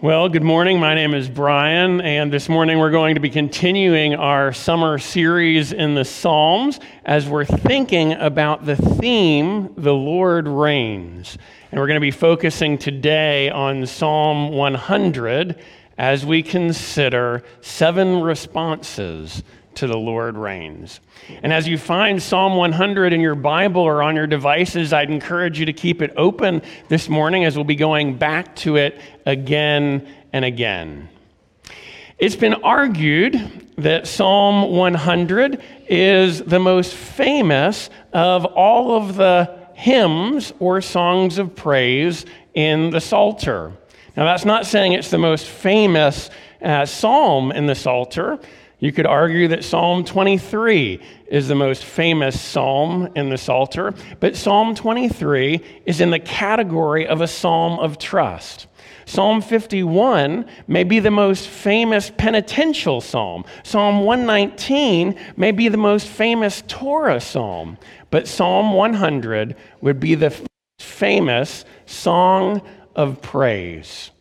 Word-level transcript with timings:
Well, 0.00 0.28
good 0.28 0.44
morning. 0.44 0.78
My 0.78 0.94
name 0.94 1.12
is 1.12 1.28
Brian, 1.28 2.00
and 2.00 2.32
this 2.32 2.48
morning 2.48 2.78
we're 2.78 2.92
going 2.92 3.16
to 3.16 3.20
be 3.20 3.30
continuing 3.30 4.14
our 4.14 4.52
summer 4.52 4.96
series 4.98 5.72
in 5.72 5.96
the 5.96 6.04
Psalms 6.04 6.78
as 7.04 7.28
we're 7.28 7.44
thinking 7.44 8.12
about 8.12 8.64
the 8.64 8.76
theme, 8.76 9.74
The 9.76 9.92
Lord 9.92 10.46
Reigns. 10.46 11.36
And 11.72 11.80
we're 11.80 11.88
going 11.88 11.96
to 11.96 12.00
be 12.00 12.12
focusing 12.12 12.78
today 12.78 13.50
on 13.50 13.86
Psalm 13.86 14.52
100 14.52 15.58
as 15.98 16.24
we 16.24 16.44
consider 16.44 17.42
seven 17.60 18.20
responses 18.20 19.42
to 19.78 19.86
the 19.86 19.96
Lord 19.96 20.36
reigns. 20.36 21.00
And 21.42 21.52
as 21.52 21.68
you 21.68 21.78
find 21.78 22.20
Psalm 22.22 22.56
100 22.56 23.12
in 23.12 23.20
your 23.20 23.36
Bible 23.36 23.82
or 23.82 24.02
on 24.02 24.16
your 24.16 24.26
devices, 24.26 24.92
I'd 24.92 25.10
encourage 25.10 25.60
you 25.60 25.66
to 25.66 25.72
keep 25.72 26.02
it 26.02 26.12
open 26.16 26.62
this 26.88 27.08
morning 27.08 27.44
as 27.44 27.54
we'll 27.54 27.64
be 27.64 27.76
going 27.76 28.16
back 28.16 28.56
to 28.56 28.76
it 28.76 29.00
again 29.24 30.08
and 30.32 30.44
again. 30.44 31.08
It's 32.18 32.34
been 32.34 32.54
argued 32.54 33.68
that 33.78 34.08
Psalm 34.08 34.72
100 34.72 35.62
is 35.88 36.42
the 36.42 36.58
most 36.58 36.94
famous 36.94 37.88
of 38.12 38.44
all 38.46 38.96
of 38.96 39.14
the 39.14 39.58
hymns 39.74 40.52
or 40.58 40.80
songs 40.80 41.38
of 41.38 41.54
praise 41.54 42.26
in 42.54 42.90
the 42.90 43.00
Psalter. 43.00 43.72
Now, 44.16 44.24
that's 44.24 44.44
not 44.44 44.66
saying 44.66 44.94
it's 44.94 45.10
the 45.10 45.18
most 45.18 45.46
famous 45.46 46.30
uh, 46.60 46.84
psalm 46.84 47.52
in 47.52 47.66
the 47.66 47.76
Psalter. 47.76 48.40
You 48.80 48.92
could 48.92 49.06
argue 49.06 49.48
that 49.48 49.64
Psalm 49.64 50.04
23 50.04 51.00
is 51.26 51.48
the 51.48 51.56
most 51.56 51.84
famous 51.84 52.40
psalm 52.40 53.08
in 53.16 53.28
the 53.28 53.36
Psalter, 53.36 53.92
but 54.20 54.36
Psalm 54.36 54.76
23 54.76 55.60
is 55.84 56.00
in 56.00 56.10
the 56.10 56.20
category 56.20 57.04
of 57.06 57.20
a 57.20 57.26
psalm 57.26 57.80
of 57.80 57.98
trust. 57.98 58.68
Psalm 59.04 59.40
51 59.40 60.46
may 60.68 60.84
be 60.84 61.00
the 61.00 61.10
most 61.10 61.48
famous 61.48 62.12
penitential 62.16 63.00
psalm. 63.00 63.44
Psalm 63.64 64.04
119 64.04 65.18
may 65.36 65.50
be 65.50 65.68
the 65.68 65.76
most 65.76 66.06
famous 66.06 66.62
Torah 66.68 67.20
psalm, 67.20 67.78
but 68.10 68.28
Psalm 68.28 68.74
100 68.74 69.56
would 69.80 69.98
be 69.98 70.14
the 70.14 70.32
famous 70.78 71.64
song 71.86 72.62
of 72.94 73.20
praise. 73.22 74.12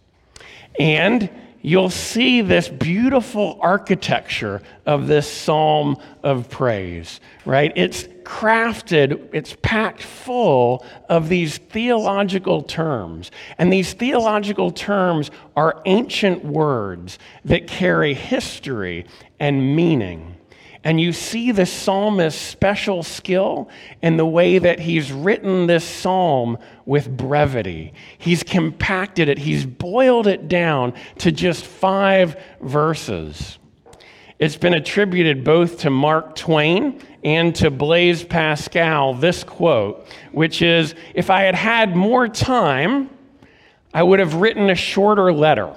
And 0.80 1.30
you'll 1.68 1.90
see 1.90 2.40
this 2.40 2.70
beautiful 2.70 3.60
architecture 3.62 4.62
of 4.86 5.08
this 5.08 5.30
psalm 5.30 5.98
of 6.24 6.50
praise, 6.50 7.20
right? 7.44 7.74
It's 7.76 8.04
crafted, 8.24 9.28
it's 9.34 9.54
packed 9.62 10.02
full 10.02 10.86
of 11.10 11.28
these 11.28 11.58
theological 11.58 12.62
terms. 12.62 13.32
And 13.58 13.72
these 13.72 13.92
theological 13.92 14.72
terms 14.72 15.30
are 15.58 15.82
ancient 15.86 16.46
words 16.46 17.20
that 17.44 17.68
carry 17.68 18.14
history 18.14 19.06
and 19.38 19.76
meaning. 19.76 20.37
And 20.88 21.02
you 21.02 21.12
see 21.12 21.52
the 21.52 21.66
psalmist's 21.66 22.42
special 22.42 23.04
skill 23.04 23.68
in 24.02 24.16
the 24.16 24.26
way 24.26 24.58
that 24.58 24.80
he's 24.80 25.12
written 25.12 25.68
this 25.68 25.84
psalm 25.84 26.58
with 26.86 27.10
brevity. 27.10 27.94
He's 28.18 28.42
compacted 28.42 29.28
it, 29.28 29.38
he's 29.38 29.66
boiled 29.66 30.28
it 30.28 30.48
down 30.48 30.94
to 31.18 31.30
just 31.30 31.66
five 31.66 32.42
verses. 32.62 33.60
It's 34.40 34.56
been 34.56 34.76
attributed 34.76 35.44
both 35.44 35.80
to 35.80 35.90
Mark 35.90 36.38
Twain 36.38 37.02
and 37.22 37.54
to 37.56 37.70
Blaise 37.70 38.24
Pascal 38.24 39.14
this 39.14 39.44
quote, 39.44 40.08
which 40.32 40.62
is 40.62 40.96
If 41.14 41.30
I 41.30 41.42
had 41.42 41.56
had 41.56 41.98
more 41.98 42.30
time, 42.30 43.10
I 43.94 44.04
would 44.04 44.20
have 44.20 44.36
written 44.36 44.70
a 44.70 44.76
shorter 44.76 45.34
letter. 45.34 45.76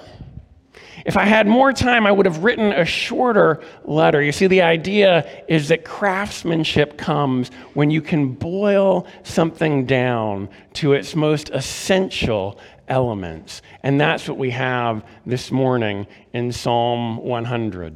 If 1.05 1.17
I 1.17 1.25
had 1.25 1.47
more 1.47 1.73
time, 1.73 2.05
I 2.05 2.11
would 2.11 2.25
have 2.25 2.43
written 2.43 2.71
a 2.71 2.85
shorter 2.85 3.61
letter. 3.85 4.21
You 4.21 4.31
see, 4.31 4.47
the 4.47 4.61
idea 4.61 5.27
is 5.47 5.69
that 5.69 5.85
craftsmanship 5.85 6.97
comes 6.97 7.49
when 7.73 7.89
you 7.89 8.01
can 8.01 8.33
boil 8.33 9.07
something 9.23 9.85
down 9.85 10.49
to 10.73 10.93
its 10.93 11.15
most 11.15 11.49
essential 11.49 12.59
elements. 12.87 13.61
And 13.83 13.99
that's 13.99 14.27
what 14.27 14.37
we 14.37 14.51
have 14.51 15.03
this 15.25 15.51
morning 15.51 16.07
in 16.33 16.51
Psalm 16.51 17.17
100. 17.17 17.95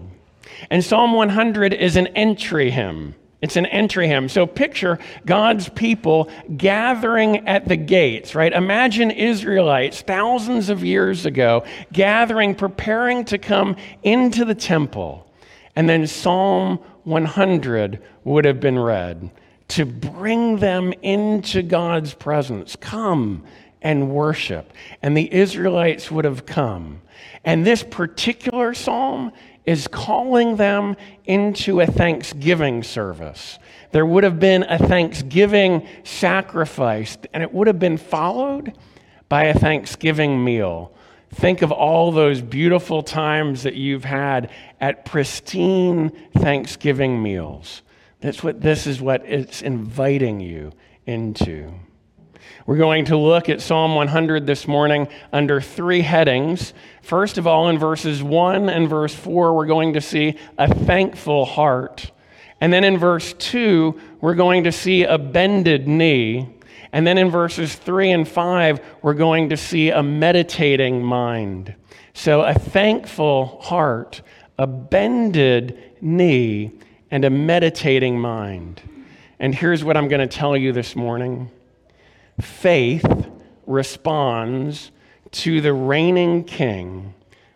And 0.69 0.84
Psalm 0.84 1.13
100 1.13 1.74
is 1.74 1.96
an 1.96 2.08
entry 2.08 2.72
hymn. 2.72 3.16
It's 3.41 3.57
an 3.57 3.66
entry 3.66 4.07
hymn. 4.07 4.29
So 4.29 4.47
picture 4.47 4.97
God's 5.25 5.69
people 5.69 6.29
gathering 6.56 7.47
at 7.47 7.68
the 7.68 7.75
gates, 7.75 8.34
right? 8.34 8.51
Imagine 8.51 9.12
Israelites 9.12 10.01
thousands 10.01 10.69
of 10.69 10.84
years 10.84 11.25
ago 11.25 11.66
gathering, 11.91 12.56
preparing 12.56 13.25
to 13.25 13.38
come 13.38 13.75
into 14.03 14.46
the 14.46 14.56
temple. 14.56 15.29
And 15.75 15.90
then 15.90 16.07
Psalm 16.07 16.79
100 17.03 18.01
would 18.23 18.46
have 18.46 18.59
been 18.59 18.79
read 18.79 19.29
to 19.67 19.85
bring 19.85 20.57
them 20.57 20.94
into 21.02 21.62
God's 21.62 22.13
presence. 22.13 22.75
Come 22.75 23.44
and 23.81 24.09
worship. 24.09 24.73
And 25.02 25.16
the 25.16 25.31
Israelites 25.31 26.09
would 26.09 26.25
have 26.25 26.46
come. 26.46 27.02
And 27.44 27.66
this 27.66 27.84
particular 27.84 28.73
psalm 28.73 29.31
is 29.66 29.88
calling 29.88 30.58
them 30.58 30.96
into 31.26 31.80
a 31.81 31.86
thanksgiving 31.86 32.84
service. 32.84 33.58
There 33.92 34.06
would 34.06 34.24
have 34.24 34.40
been 34.40 34.64
a 34.64 34.78
thanksgiving 34.78 35.88
sacrifice, 36.03 37.18
and 37.34 37.42
it 37.42 37.53
would 37.53 37.68
have 37.68 37.80
been 37.80 37.98
followed 37.98 38.78
by 39.30 39.46
a 39.46 39.58
thanksgiving 39.58 40.44
meal. 40.44 40.92
Think 41.31 41.62
of 41.62 41.72
all 41.72 42.12
those 42.12 42.42
beautiful 42.42 43.03
times 43.03 43.64
that 43.64 43.76
you've 43.76 44.06
had 44.06 44.52
at 44.80 45.06
pristine 45.06 46.12
Thanksgiving 46.38 47.22
meals. 47.22 47.82
That's 48.22 48.44
what 48.44 48.62
this 48.62 48.88
is 48.88 49.02
what 49.02 49.26
it's 49.26 49.62
inviting 49.62 50.40
you 50.40 50.72
into. 51.06 51.74
We're 52.68 52.78
going 52.78 53.06
to 53.06 53.18
look 53.18 53.48
at 53.48 53.62
Psalm 53.62 53.94
100 53.94 54.48
this 54.48 54.68
morning 54.68 55.08
under 55.31 55.62
three 55.62 56.02
headings. 56.02 56.74
First 57.03 57.38
of 57.38 57.46
all, 57.46 57.70
in 57.70 57.78
verses 57.78 58.24
1 58.24 58.70
and 58.70 58.90
verse 58.90 59.14
4, 59.14 59.53
we're 59.53 59.68
going 59.68 59.94
to 59.94 60.02
see 60.02 60.40
a 60.58 60.74
thankful 60.74 61.46
heart. 61.46 62.12
And 62.59 62.74
then 62.74 62.84
in 62.84 62.98
verse 62.98 63.34
2, 63.34 64.02
we're 64.20 64.34
going 64.34 64.64
to 64.64 64.72
see 64.72 65.03
a 65.03 65.20
bended 65.20 65.88
knee. 65.88 66.50
And 66.92 67.06
then 67.06 67.20
in 67.20 67.30
verses 67.30 67.76
3 67.76 68.09
and 68.09 68.28
5, 68.28 68.80
we're 69.03 69.14
going 69.14 69.50
to 69.50 69.58
see 69.58 69.92
a 69.92 70.02
meditating 70.02 71.03
mind. 71.03 71.76
So 72.16 72.42
a 72.42 72.56
thankful 72.56 73.62
heart, 73.62 74.24
a 74.58 74.66
bended 74.66 75.94
knee, 76.02 76.72
and 77.12 77.26
a 77.26 77.30
meditating 77.30 78.20
mind. 78.20 78.82
And 79.38 79.53
here's 79.53 79.84
what 79.84 79.96
I'm 79.96 80.08
going 80.08 80.28
to 80.28 80.36
tell 80.36 80.58
you 80.58 80.72
this 80.72 80.96
morning 80.96 81.52
faith 82.40 83.06
responds 83.66 84.91
to 85.31 85.62
the 85.62 85.73
reigning 85.73 86.44
king 86.44 87.13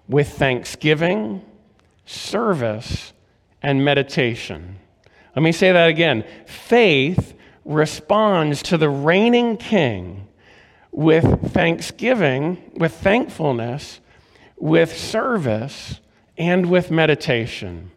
with 0.07 0.29
thanksgiving, 0.29 1.41
service, 2.05 3.13
and 3.61 3.83
meditation. 3.85 4.77
Let 5.35 5.43
me 5.43 5.51
say 5.51 5.71
that 5.71 5.87
again. 5.87 6.25
Faith 6.45 7.35
responds 7.63 8.63
to 8.63 8.77
the 8.77 8.89
reigning 8.89 9.57
king 9.57 10.27
with 10.91 11.51
thanksgiving, 11.53 12.71
with 12.75 12.93
thankfulness, 12.93 13.99
with 14.57 14.97
service, 14.97 15.99
and 16.37 16.69
with 16.69 16.89
meditation. 16.89 17.91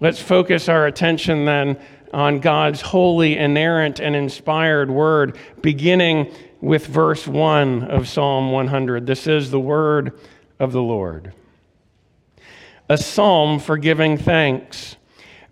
Let's 0.00 0.22
focus 0.22 0.68
our 0.68 0.86
attention 0.86 1.44
then 1.44 1.78
on 2.12 2.40
God's 2.40 2.80
holy, 2.80 3.36
inerrant, 3.36 4.00
and 4.00 4.16
inspired 4.16 4.90
word, 4.90 5.36
beginning 5.60 6.32
with 6.60 6.86
verse 6.86 7.26
1 7.26 7.84
of 7.84 8.08
Psalm 8.08 8.50
100. 8.50 9.06
This 9.06 9.26
is 9.26 9.50
the 9.50 9.60
word 9.60 10.18
of 10.58 10.72
the 10.72 10.82
Lord. 10.82 11.32
A 12.88 12.96
psalm 12.96 13.58
for 13.58 13.76
giving 13.76 14.16
thanks. 14.16 14.96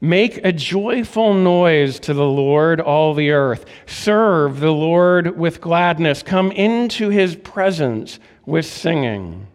Make 0.01 0.45
a 0.45 0.53
joyful 0.53 1.33
noise 1.33 1.99
to 2.01 2.13
the 2.13 2.27
Lord, 2.27 2.81
all 2.81 3.15
the 3.15 3.31
earth. 3.31 3.65
Serve 3.87 4.61
the 4.61 4.73
Lord 4.73 5.39
with 5.39 5.61
gladness. 5.61 6.23
Come 6.23 6.53
into 6.53 7.09
his 7.09 7.37
presence 7.37 8.19
with 8.45 8.67
singing. 8.67 9.47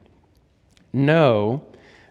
Know 0.94 1.64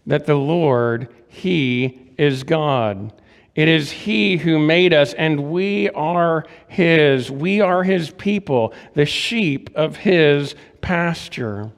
that 0.06 0.26
the 0.26 0.36
Lord, 0.36 1.08
he 1.28 2.12
is 2.16 2.44
God. 2.44 3.12
It 3.60 3.68
is 3.68 3.90
He 3.90 4.38
who 4.38 4.58
made 4.58 4.94
us, 4.94 5.12
and 5.12 5.50
we 5.50 5.90
are 5.90 6.46
His. 6.66 7.30
We 7.30 7.60
are 7.60 7.82
His 7.82 8.10
people, 8.10 8.72
the 8.94 9.04
sheep 9.04 9.68
of 9.74 9.96
His 9.96 10.54
pasture. 10.80 11.70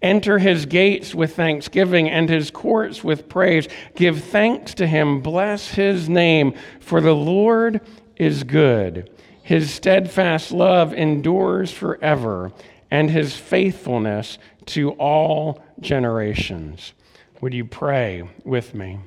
Enter 0.00 0.38
His 0.38 0.64
gates 0.64 1.12
with 1.12 1.34
thanksgiving 1.34 2.08
and 2.08 2.28
His 2.28 2.52
courts 2.52 3.02
with 3.02 3.28
praise. 3.28 3.66
Give 3.96 4.22
thanks 4.22 4.74
to 4.74 4.86
Him, 4.86 5.22
bless 5.22 5.72
His 5.72 6.08
name, 6.08 6.54
for 6.78 7.00
the 7.00 7.16
Lord 7.16 7.80
is 8.14 8.44
good. 8.44 9.10
His 9.42 9.74
steadfast 9.74 10.52
love 10.52 10.94
endures 10.94 11.72
forever, 11.72 12.52
and 12.92 13.10
His 13.10 13.34
faithfulness 13.34 14.38
to 14.66 14.92
all 14.92 15.60
generations. 15.80 16.92
Would 17.40 17.54
you 17.54 17.64
pray 17.64 18.28
with 18.44 18.72
me? 18.72 19.00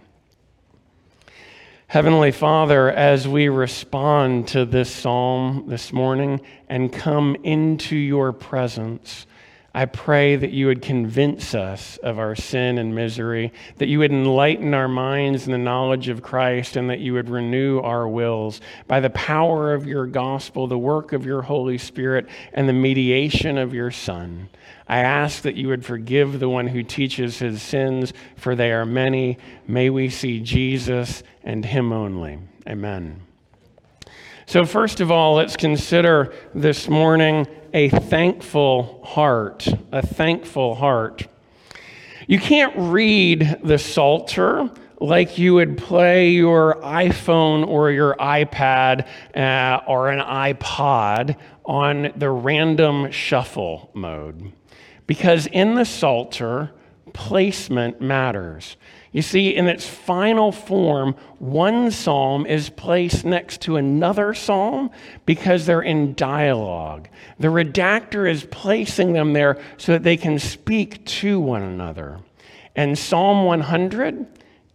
Heavenly 1.87 2.31
Father, 2.31 2.91
as 2.91 3.27
we 3.27 3.47
respond 3.47 4.47
to 4.49 4.65
this 4.65 4.89
psalm 4.89 5.65
this 5.67 5.93
morning 5.93 6.41
and 6.67 6.91
come 6.91 7.37
into 7.43 7.95
your 7.95 8.33
presence, 8.33 9.27
I 9.75 9.83
pray 9.83 10.37
that 10.37 10.51
you 10.51 10.67
would 10.67 10.81
convince 10.81 11.53
us 11.53 11.97
of 11.97 12.17
our 12.17 12.33
sin 12.33 12.77
and 12.77 12.95
misery, 12.95 13.51
that 13.75 13.89
you 13.89 13.99
would 13.99 14.13
enlighten 14.13 14.73
our 14.73 14.87
minds 14.87 15.47
in 15.47 15.51
the 15.51 15.57
knowledge 15.57 16.07
of 16.07 16.23
Christ, 16.23 16.77
and 16.77 16.89
that 16.89 17.01
you 17.01 17.11
would 17.11 17.29
renew 17.29 17.81
our 17.81 18.07
wills 18.07 18.61
by 18.87 19.01
the 19.01 19.09
power 19.09 19.73
of 19.73 19.85
your 19.85 20.05
gospel, 20.05 20.65
the 20.65 20.77
work 20.77 21.11
of 21.11 21.25
your 21.25 21.41
Holy 21.41 21.77
Spirit, 21.77 22.27
and 22.53 22.69
the 22.69 22.73
mediation 22.73 23.57
of 23.57 23.73
your 23.73 23.91
Son. 23.91 24.47
I 24.87 24.99
ask 24.99 25.41
that 25.41 25.55
you 25.55 25.67
would 25.67 25.83
forgive 25.83 26.39
the 26.39 26.47
one 26.47 26.67
who 26.67 26.81
teaches 26.81 27.39
his 27.39 27.61
sins, 27.61 28.13
for 28.37 28.55
they 28.55 28.71
are 28.71 28.85
many. 28.85 29.39
May 29.67 29.89
we 29.89 30.07
see 30.07 30.39
Jesus 30.39 31.21
and 31.43 31.65
him 31.65 31.91
only. 31.91 32.39
Amen. 32.65 33.19
So, 34.45 34.63
first 34.63 35.01
of 35.01 35.11
all, 35.11 35.35
let's 35.35 35.57
consider 35.57 36.33
this 36.53 36.87
morning 36.87 37.45
a 37.75 37.89
thankful 37.89 39.01
heart. 39.03 39.67
A 39.91 40.01
thankful 40.01 40.75
heart. 40.75 41.27
You 42.25 42.39
can't 42.39 42.73
read 42.77 43.59
the 43.61 43.77
Psalter 43.77 44.71
like 45.01 45.37
you 45.37 45.55
would 45.55 45.77
play 45.77 46.29
your 46.29 46.75
iPhone 46.75 47.67
or 47.67 47.91
your 47.91 48.15
iPad 48.15 49.05
uh, 49.35 49.81
or 49.87 50.09
an 50.09 50.19
iPod 50.19 51.35
on 51.65 52.13
the 52.15 52.29
random 52.29 53.11
shuffle 53.11 53.91
mode. 53.93 54.53
Because 55.05 55.45
in 55.47 55.75
the 55.75 55.83
Psalter, 55.83 56.71
placement 57.11 57.99
matters. 57.99 58.77
You 59.15 59.21
see, 59.21 59.55
in 59.55 59.69
its 59.69 59.87
final 59.87 60.51
form, 60.51 61.15
one 61.39 61.89
psalm 61.89 62.45
is 62.45 62.69
placed 62.69 63.23
next 63.23 63.61
to 63.61 63.77
another 63.77 64.33
psalm 64.33 64.91
because 65.25 65.65
they're 65.65 65.81
in 65.81 66.15
dialogue. 66.15 67.07
The 67.39 67.47
redactor 67.47 68.29
is 68.29 68.45
placing 68.51 69.13
them 69.13 69.31
there 69.31 69.57
so 69.77 69.93
that 69.93 70.03
they 70.03 70.17
can 70.17 70.37
speak 70.37 71.05
to 71.05 71.39
one 71.39 71.61
another. 71.61 72.19
And 72.75 72.97
Psalm 72.99 73.45
100 73.45 74.27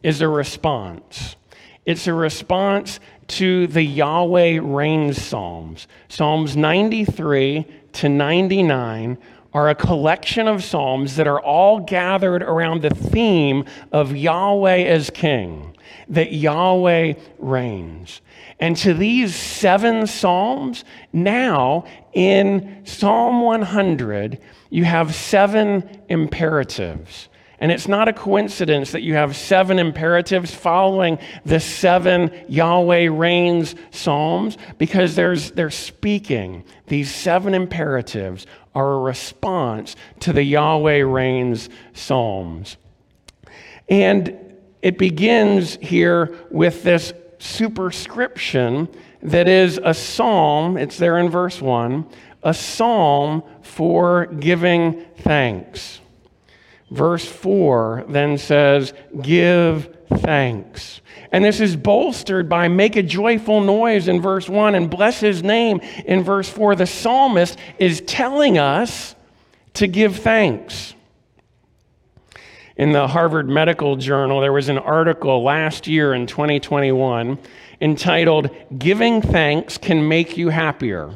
is 0.03 0.23
a 0.23 0.29
response. 0.29 1.37
It's 1.85 2.07
a 2.07 2.15
response 2.15 2.99
to 3.27 3.67
the 3.67 3.83
Yahweh 3.83 4.61
reigns 4.63 5.21
psalms. 5.21 5.87
Psalms 6.09 6.57
93 6.57 7.67
to 7.93 8.09
99 8.09 9.19
are 9.53 9.69
a 9.69 9.75
collection 9.75 10.47
of 10.47 10.63
psalms 10.63 11.17
that 11.17 11.27
are 11.27 11.41
all 11.41 11.81
gathered 11.81 12.43
around 12.43 12.83
the 12.83 12.91
theme 12.91 13.65
of 13.91 14.15
Yahweh 14.15 14.85
as 14.85 15.11
king, 15.11 15.77
that 16.09 16.33
Yahweh 16.33 17.15
reigns. 17.39 18.21
And 18.61 18.77
to 18.77 18.93
these 18.95 19.35
seven 19.35 20.07
psalms, 20.07 20.85
now 21.13 21.85
in 22.13 22.83
Psalm 22.85 23.41
100, 23.41 24.39
you 24.69 24.85
have 24.85 25.15
seven 25.15 25.89
imperatives. 26.09 27.30
And 27.61 27.71
it's 27.71 27.87
not 27.87 28.09
a 28.09 28.15
coincidence 28.15 28.93
that 28.93 29.03
you 29.03 29.15
have 29.15 29.37
seven 29.37 29.79
imperatives 29.79 30.55
following 30.55 31.19
the 31.45 31.61
seven 31.61 32.31
Yahweh 32.49 33.09
reigns 33.11 33.75
psalms 33.91 34.57
because 34.79 35.15
there's, 35.15 35.51
they're 35.51 35.71
speaking. 35.71 36.65
These 36.87 37.15
seven 37.15 37.53
imperatives 37.53 38.47
are 38.75 38.95
a 38.95 38.99
response 39.01 39.95
to 40.21 40.33
the 40.33 40.43
Yahweh 40.43 41.01
reigns 41.01 41.69
psalms. 41.93 42.79
And 43.91 44.57
it 44.81 44.97
begins 44.97 45.77
here 45.83 46.35
with 46.51 46.83
this 46.83 47.13
superscription 47.39 48.89
that 49.23 49.49
is 49.49 49.79
a 49.83 49.93
psalm, 49.93 50.79
it's 50.79 50.97
there 50.97 51.19
in 51.19 51.29
verse 51.29 51.61
1, 51.61 52.07
a 52.43 52.55
psalm 52.55 53.43
for 53.61 54.27
giving 54.27 55.05
thanks. 55.19 56.01
Verse 56.91 57.25
4 57.25 58.07
then 58.09 58.37
says, 58.37 58.93
Give 59.21 59.97
thanks. 60.09 61.01
And 61.33 61.45
this 61.45 61.61
is 61.61 61.77
bolstered 61.77 62.49
by 62.49 62.69
make 62.69 62.97
a 62.97 63.03
joyful 63.03 63.61
noise 63.61 64.09
in 64.09 64.21
verse 64.21 64.49
1 64.49 64.75
and 64.75 64.91
bless 64.91 65.21
his 65.21 65.43
name 65.43 65.81
in 66.05 66.25
verse 66.25 66.49
4. 66.49 66.75
The 66.75 66.87
psalmist 66.87 67.57
is 67.79 68.01
telling 68.01 68.59
us 68.59 69.15
to 69.75 69.87
give 69.87 70.17
thanks. 70.17 70.95
In 72.77 72.93
the 72.93 73.07
Harvard 73.07 73.49
Medical 73.49 73.97
Journal, 73.97 74.41
there 74.41 74.53
was 74.53 74.69
an 74.69 74.79
article 74.79 75.43
last 75.45 75.87
year 75.87 76.15
in 76.15 76.27
2021 76.27 77.39
entitled, 77.81 78.51
Giving 78.77 79.23
Thanks 79.23 79.79
Can 79.79 80.09
Make 80.09 80.37
You 80.37 80.49
Happier. 80.49 81.15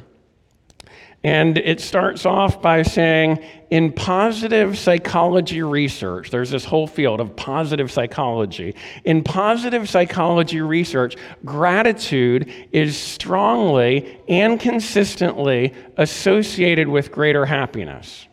And 1.25 1.57
it 1.57 1.81
starts 1.81 2.27
off 2.27 2.61
by 2.61 2.83
saying, 2.83 3.43
in 3.71 3.93
positive 3.93 4.77
psychology 4.77 5.63
research, 5.63 6.31
there's 6.31 6.51
this 6.51 6.67
whole 6.67 6.87
field 6.87 7.19
of 7.19 7.35
positive 7.35 7.91
psychology. 7.91 8.75
In 9.05 9.25
positive 9.25 9.89
psychology 9.89 10.61
research, 10.61 11.17
gratitude 11.43 12.53
is 12.73 12.99
strongly 12.99 14.21
and 14.29 14.61
consistently 14.61 15.73
associated 15.97 16.89
with 16.89 17.11
greater 17.11 17.47
happiness. 17.47 18.29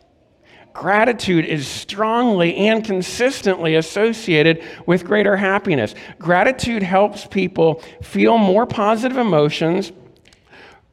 Gratitude 0.74 1.46
is 1.46 1.66
strongly 1.66 2.54
and 2.56 2.84
consistently 2.84 3.74
associated 3.74 4.62
with 4.86 5.04
greater 5.04 5.36
happiness. 5.36 5.94
Gratitude 6.18 6.82
helps 6.82 7.26
people 7.26 7.82
feel 8.02 8.36
more 8.36 8.66
positive 8.66 9.16
emotions 9.16 9.92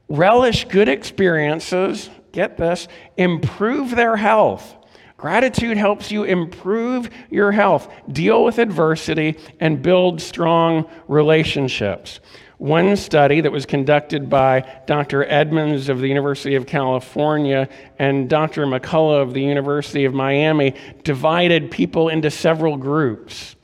relish 0.10 0.66
good 0.66 0.90
experiences, 0.90 2.10
get 2.32 2.58
this, 2.58 2.88
improve 3.18 3.92
their 3.96 4.16
health. 4.16 4.76
Gratitude 5.18 5.78
helps 5.78 6.12
you 6.12 6.24
improve 6.24 7.10
your 7.30 7.52
health, 7.52 7.92
deal 8.12 8.44
with 8.44 8.58
adversity, 8.58 9.38
and 9.60 9.82
build 9.82 10.22
strong 10.22 10.90
relationships. 11.08 12.22
One 12.58 12.96
study 12.96 13.42
that 13.42 13.52
was 13.52 13.66
conducted 13.66 14.30
by 14.30 14.66
Dr. 14.86 15.24
Emmons 15.24 15.88
of 15.88 16.00
the 16.00 16.08
University 16.08 16.56
of 16.56 16.66
California 16.66 17.70
and 17.98 18.30
Dr. 18.30 18.66
McCullough 18.66 19.22
of 19.22 19.34
the 19.34 19.42
University 19.42 20.06
of 20.06 20.14
Miami 20.14 20.74
divided 21.04 21.72
people 21.72 22.10
into 22.10 22.30
several 22.30 22.76
groups. 22.76 23.56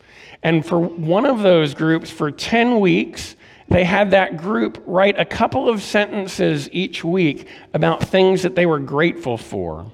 And 0.43 0.65
for 0.65 0.79
one 0.79 1.25
of 1.25 1.41
those 1.41 1.73
groups, 1.73 2.09
for 2.09 2.31
10 2.31 2.79
weeks, 2.79 3.34
they 3.67 3.83
had 3.83 4.11
that 4.11 4.37
group 4.37 4.81
write 4.85 5.19
a 5.19 5.25
couple 5.25 5.67
of 5.67 5.81
sentences 5.81 6.69
each 6.71 7.03
week 7.03 7.47
about 7.73 8.03
things 8.03 8.43
that 8.43 8.55
they 8.55 8.65
were 8.65 8.79
grateful 8.79 9.37
for. 9.37 9.91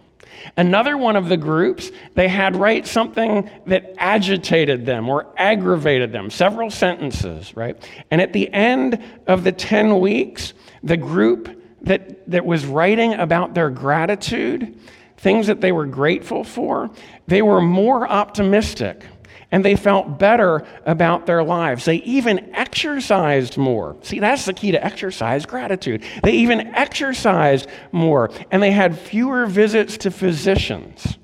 Another 0.58 0.98
one 0.98 1.16
of 1.16 1.30
the 1.30 1.38
groups, 1.38 1.92
they 2.16 2.28
had 2.28 2.56
write 2.56 2.88
something 2.88 3.50
that 3.68 3.94
agitated 3.98 4.86
them 4.86 5.08
or 5.08 5.28
aggravated 5.38 6.12
them, 6.12 6.30
several 6.30 6.70
sentences, 6.70 7.56
right? 7.56 7.78
And 8.10 8.22
at 8.22 8.34
the 8.34 8.52
end 8.52 9.02
of 9.28 9.44
the 9.44 9.52
10 9.52 10.00
weeks, 10.00 10.54
the 10.84 10.98
group 10.98 11.62
that, 11.82 12.30
that 12.30 12.46
was 12.46 12.66
writing 12.66 13.14
about 13.14 13.54
their 13.54 13.70
gratitude, 13.70 14.78
things 15.18 15.48
that 15.48 15.62
they 15.62 15.72
were 15.72 15.86
grateful 15.86 16.44
for, 16.44 16.90
they 17.28 17.42
were 17.42 17.62
more 17.62 18.08
optimistic 18.08 19.04
and 19.52 19.66
they 19.66 19.76
felt 19.76 20.18
better 20.18 20.66
about 20.86 21.26
their 21.26 21.44
lives. 21.44 21.86
They 21.86 21.98
even 21.98 22.54
exercised 22.56 23.58
more. 23.58 23.98
See, 24.02 24.20
that's 24.20 24.46
the 24.46 24.54
key 24.54 24.72
to 24.72 24.84
exercise 24.84 25.46
gratitude. 25.46 26.04
They 26.24 26.34
even 26.34 26.68
exercised 26.68 27.68
more, 27.92 28.32
and 28.50 28.64
they 28.64 28.72
had 28.72 28.98
fewer 28.98 29.46
visits 29.46 29.98
to 30.00 30.12
physicians, 30.12 31.18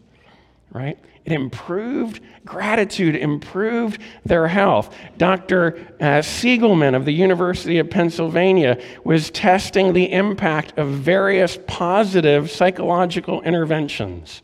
right? 0.72 0.98
It 1.28 1.34
improved 1.34 2.22
gratitude, 2.46 3.16
improved 3.18 4.02
their 4.26 4.48
health. 4.48 4.96
Dr. 5.18 5.78
Uh, 6.00 6.22
Seligman 6.22 6.96
of 6.96 7.04
the 7.04 7.12
University 7.12 7.80
of 7.80 7.90
Pennsylvania 7.90 8.82
was 9.04 9.30
testing 9.32 9.92
the 9.92 10.10
impact 10.12 10.78
of 10.78 10.88
various 10.88 11.60
positive 11.68 12.50
psychological 12.50 13.42
interventions. 13.42 14.42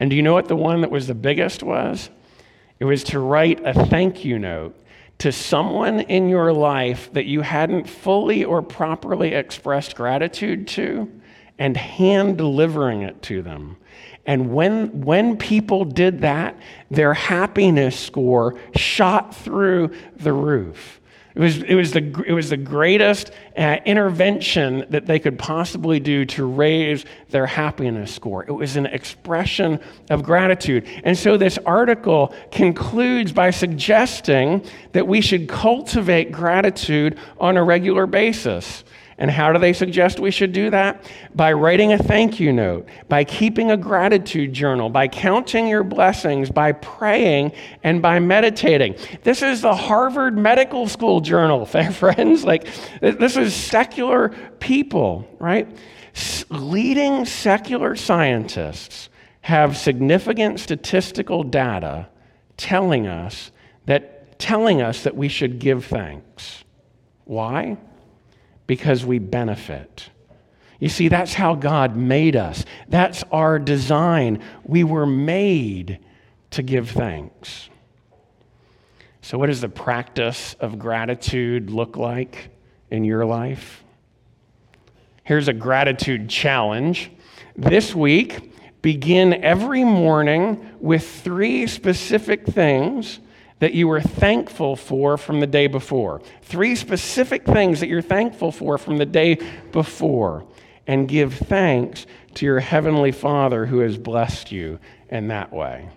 And 0.00 0.10
do 0.10 0.16
you 0.16 0.22
know 0.22 0.34
what 0.34 0.48
the 0.48 0.56
one 0.56 0.80
that 0.80 0.90
was 0.90 1.06
the 1.06 1.14
biggest 1.14 1.62
was? 1.62 2.10
It 2.78 2.84
was 2.84 3.04
to 3.04 3.20
write 3.20 3.64
a 3.64 3.72
thank 3.86 4.24
you 4.24 4.38
note 4.38 4.78
to 5.18 5.32
someone 5.32 6.00
in 6.00 6.28
your 6.28 6.52
life 6.52 7.10
that 7.14 7.24
you 7.24 7.40
hadn't 7.40 7.88
fully 7.88 8.44
or 8.44 8.60
properly 8.60 9.32
expressed 9.32 9.96
gratitude 9.96 10.68
to 10.68 11.10
and 11.58 11.76
hand 11.76 12.36
delivering 12.36 13.02
it 13.02 13.22
to 13.22 13.40
them. 13.40 13.78
And 14.26 14.52
when, 14.52 15.02
when 15.02 15.38
people 15.38 15.84
did 15.84 16.20
that, 16.20 16.58
their 16.90 17.14
happiness 17.14 17.98
score 17.98 18.58
shot 18.74 19.34
through 19.34 19.94
the 20.16 20.32
roof. 20.32 21.00
It 21.36 21.40
was, 21.40 21.62
it 21.64 21.74
was, 21.74 21.92
the, 21.92 22.24
it 22.26 22.32
was 22.32 22.48
the 22.48 22.56
greatest 22.56 23.30
uh, 23.58 23.76
intervention 23.84 24.86
that 24.88 25.04
they 25.04 25.18
could 25.18 25.38
possibly 25.38 26.00
do 26.00 26.24
to 26.24 26.46
raise 26.46 27.04
their 27.28 27.44
happiness 27.44 28.10
score. 28.14 28.44
It 28.44 28.52
was 28.52 28.76
an 28.76 28.86
expression 28.86 29.78
of 30.08 30.22
gratitude. 30.22 30.88
And 31.04 31.16
so 31.16 31.36
this 31.36 31.58
article 31.66 32.34
concludes 32.50 33.32
by 33.32 33.50
suggesting 33.50 34.64
that 34.92 35.06
we 35.06 35.20
should 35.20 35.46
cultivate 35.46 36.32
gratitude 36.32 37.18
on 37.38 37.58
a 37.58 37.62
regular 37.62 38.06
basis. 38.06 38.82
And 39.18 39.30
how 39.30 39.52
do 39.52 39.58
they 39.58 39.72
suggest 39.72 40.20
we 40.20 40.30
should 40.30 40.52
do 40.52 40.68
that? 40.70 41.10
By 41.34 41.54
writing 41.54 41.92
a 41.92 41.98
thank 41.98 42.38
you 42.38 42.52
note, 42.52 42.86
by 43.08 43.24
keeping 43.24 43.70
a 43.70 43.76
gratitude 43.76 44.52
journal, 44.52 44.90
by 44.90 45.08
counting 45.08 45.66
your 45.66 45.84
blessings, 45.84 46.50
by 46.50 46.72
praying, 46.72 47.52
and 47.82 48.02
by 48.02 48.18
meditating. 48.18 48.96
This 49.22 49.40
is 49.40 49.62
the 49.62 49.74
Harvard 49.74 50.36
Medical 50.36 50.86
School 50.86 51.20
journal, 51.20 51.64
friends. 51.92 52.44
Like, 52.44 52.68
this 53.00 53.36
is 53.38 53.54
secular 53.54 54.30
people, 54.60 55.26
right? 55.38 55.66
Leading 56.50 57.24
secular 57.24 57.96
scientists 57.96 59.08
have 59.40 59.78
significant 59.78 60.60
statistical 60.60 61.42
data 61.42 62.08
telling 62.56 63.06
us 63.06 63.50
that 63.86 64.38
telling 64.38 64.82
us 64.82 65.04
that 65.04 65.16
we 65.16 65.28
should 65.28 65.58
give 65.58 65.86
thanks. 65.86 66.64
Why? 67.24 67.78
Because 68.66 69.04
we 69.04 69.18
benefit. 69.18 70.10
You 70.78 70.88
see, 70.88 71.08
that's 71.08 71.34
how 71.34 71.54
God 71.54 71.96
made 71.96 72.36
us. 72.36 72.64
That's 72.88 73.22
our 73.30 73.58
design. 73.58 74.42
We 74.64 74.84
were 74.84 75.06
made 75.06 76.00
to 76.50 76.62
give 76.62 76.90
thanks. 76.90 77.68
So, 79.22 79.38
what 79.38 79.46
does 79.46 79.60
the 79.60 79.68
practice 79.68 80.54
of 80.60 80.78
gratitude 80.78 81.70
look 81.70 81.96
like 81.96 82.50
in 82.90 83.04
your 83.04 83.24
life? 83.24 83.82
Here's 85.24 85.48
a 85.48 85.52
gratitude 85.52 86.28
challenge. 86.28 87.10
This 87.56 87.94
week, 87.94 88.52
begin 88.82 89.42
every 89.42 89.82
morning 89.82 90.74
with 90.78 91.08
three 91.08 91.66
specific 91.66 92.46
things 92.46 93.18
that 93.58 93.72
you 93.72 93.88
were 93.88 94.00
thankful 94.00 94.76
for 94.76 95.16
from 95.16 95.40
the 95.40 95.46
day 95.46 95.66
before. 95.66 96.20
Three 96.42 96.76
specific 96.76 97.44
things 97.44 97.80
that 97.80 97.88
you're 97.88 98.02
thankful 98.02 98.52
for 98.52 98.76
from 98.76 98.98
the 98.98 99.06
day 99.06 99.38
before. 99.72 100.46
And 100.86 101.08
give 101.08 101.34
thanks 101.34 102.06
to 102.34 102.46
your 102.46 102.60
Heavenly 102.60 103.12
Father 103.12 103.66
who 103.66 103.80
has 103.80 103.98
blessed 103.98 104.52
you 104.52 104.78
in 105.08 105.28
that 105.28 105.52
way. 105.52 105.88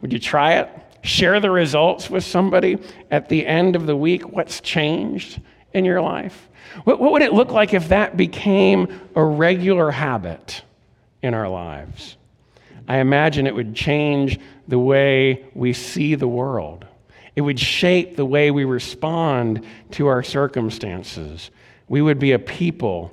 Would 0.00 0.12
you 0.12 0.18
try 0.18 0.54
it? 0.54 0.70
Share 1.02 1.38
the 1.40 1.50
results 1.50 2.08
with 2.08 2.24
somebody 2.24 2.78
at 3.10 3.28
the 3.28 3.46
end 3.46 3.76
of 3.76 3.86
the 3.86 3.96
week. 3.96 4.28
What's 4.28 4.60
changed 4.60 5.40
in 5.72 5.84
your 5.84 6.00
life? 6.00 6.48
What, 6.84 7.00
what 7.00 7.12
would 7.12 7.22
it 7.22 7.32
look 7.32 7.50
like 7.50 7.74
if 7.74 7.88
that 7.88 8.16
became 8.16 8.88
a 9.14 9.22
regular 9.22 9.90
habit 9.90 10.62
in 11.22 11.34
our 11.34 11.48
lives? 11.48 12.16
I 12.88 12.98
imagine 12.98 13.46
it 13.46 13.54
would 13.54 13.74
change 13.74 14.38
the 14.68 14.78
way 14.78 15.44
we 15.54 15.72
see 15.72 16.14
the 16.14 16.28
world. 16.28 16.86
It 17.34 17.42
would 17.42 17.60
shape 17.60 18.16
the 18.16 18.24
way 18.24 18.50
we 18.50 18.64
respond 18.64 19.64
to 19.92 20.06
our 20.06 20.22
circumstances. 20.22 21.50
We 21.88 22.02
would 22.02 22.18
be 22.18 22.32
a 22.32 22.38
people 22.38 23.12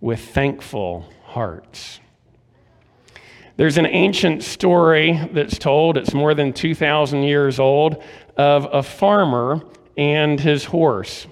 with 0.00 0.20
thankful 0.20 1.08
hearts. 1.24 2.00
There's 3.56 3.78
an 3.78 3.86
ancient 3.86 4.42
story 4.42 5.20
that's 5.32 5.58
told, 5.58 5.96
it's 5.96 6.14
more 6.14 6.34
than 6.34 6.52
2,000 6.52 7.22
years 7.22 7.60
old, 7.60 8.02
of 8.36 8.68
a 8.72 8.82
farmer 8.82 9.62
and 9.96 10.40
his 10.40 10.64
horse. 10.64 11.26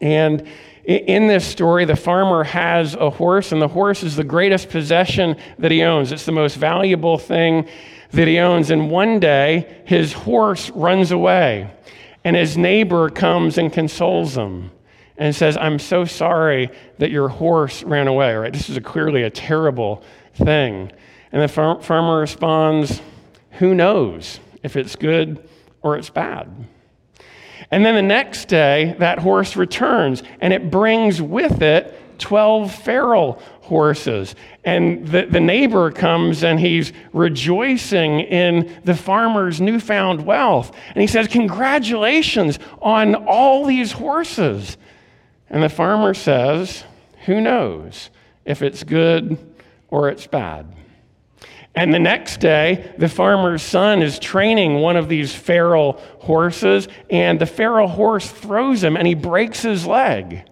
And 0.00 0.46
in 0.84 1.26
this 1.26 1.46
story, 1.46 1.84
the 1.84 1.96
farmer 1.96 2.44
has 2.44 2.94
a 2.94 3.10
horse, 3.10 3.52
and 3.52 3.60
the 3.60 3.68
horse 3.68 4.02
is 4.02 4.16
the 4.16 4.24
greatest 4.24 4.70
possession 4.70 5.36
that 5.58 5.70
he 5.70 5.82
owns. 5.82 6.12
It's 6.12 6.24
the 6.24 6.32
most 6.32 6.56
valuable 6.56 7.18
thing 7.18 7.68
that 8.12 8.28
he 8.28 8.38
owns. 8.38 8.70
And 8.70 8.90
one 8.90 9.20
day, 9.20 9.82
his 9.84 10.12
horse 10.12 10.70
runs 10.70 11.10
away, 11.10 11.70
and 12.24 12.36
his 12.36 12.56
neighbor 12.56 13.10
comes 13.10 13.58
and 13.58 13.72
consoles 13.72 14.36
him 14.36 14.70
and 15.18 15.34
says, 15.34 15.56
I'm 15.56 15.78
so 15.78 16.04
sorry 16.04 16.70
that 16.98 17.10
your 17.10 17.28
horse 17.28 17.82
ran 17.82 18.06
away, 18.06 18.34
right? 18.36 18.52
This 18.52 18.70
is 18.70 18.76
a, 18.76 18.80
clearly 18.80 19.24
a 19.24 19.30
terrible 19.30 20.02
thing. 20.34 20.92
And 21.32 21.42
the 21.42 21.48
far- 21.48 21.82
farmer 21.82 22.20
responds, 22.20 23.02
Who 23.52 23.74
knows 23.74 24.38
if 24.62 24.76
it's 24.76 24.94
good 24.94 25.46
or 25.82 25.96
it's 25.96 26.08
bad? 26.08 26.48
And 27.70 27.84
then 27.84 27.96
the 27.96 28.02
next 28.02 28.46
day, 28.46 28.94
that 28.98 29.18
horse 29.18 29.56
returns 29.56 30.22
and 30.40 30.52
it 30.52 30.70
brings 30.70 31.20
with 31.20 31.60
it 31.60 32.18
12 32.18 32.74
feral 32.74 33.42
horses. 33.68 34.34
And 34.64 35.06
the, 35.06 35.26
the 35.26 35.40
neighbor 35.40 35.90
comes 35.90 36.42
and 36.42 36.58
he's 36.58 36.92
rejoicing 37.12 38.20
in 38.20 38.80
the 38.84 38.94
farmer's 38.94 39.60
newfound 39.60 40.24
wealth. 40.24 40.74
And 40.94 41.02
he 41.02 41.06
says, 41.06 41.28
Congratulations 41.28 42.58
on 42.80 43.14
all 43.14 43.66
these 43.66 43.92
horses. 43.92 44.78
And 45.50 45.62
the 45.62 45.68
farmer 45.68 46.14
says, 46.14 46.84
Who 47.26 47.40
knows 47.42 48.08
if 48.46 48.62
it's 48.62 48.84
good 48.84 49.38
or 49.88 50.08
it's 50.08 50.26
bad? 50.26 50.74
And 51.74 51.92
the 51.92 51.98
next 51.98 52.40
day, 52.40 52.92
the 52.96 53.08
farmer's 53.08 53.62
son 53.62 54.02
is 54.02 54.18
training 54.18 54.76
one 54.76 54.96
of 54.96 55.08
these 55.08 55.34
feral 55.34 56.00
horses, 56.20 56.88
and 57.10 57.38
the 57.38 57.46
feral 57.46 57.86
horse 57.86 58.28
throws 58.28 58.82
him 58.82 58.96
and 58.96 59.06
he 59.06 59.14
breaks 59.14 59.60
his 59.60 59.86
leg. 59.86 60.48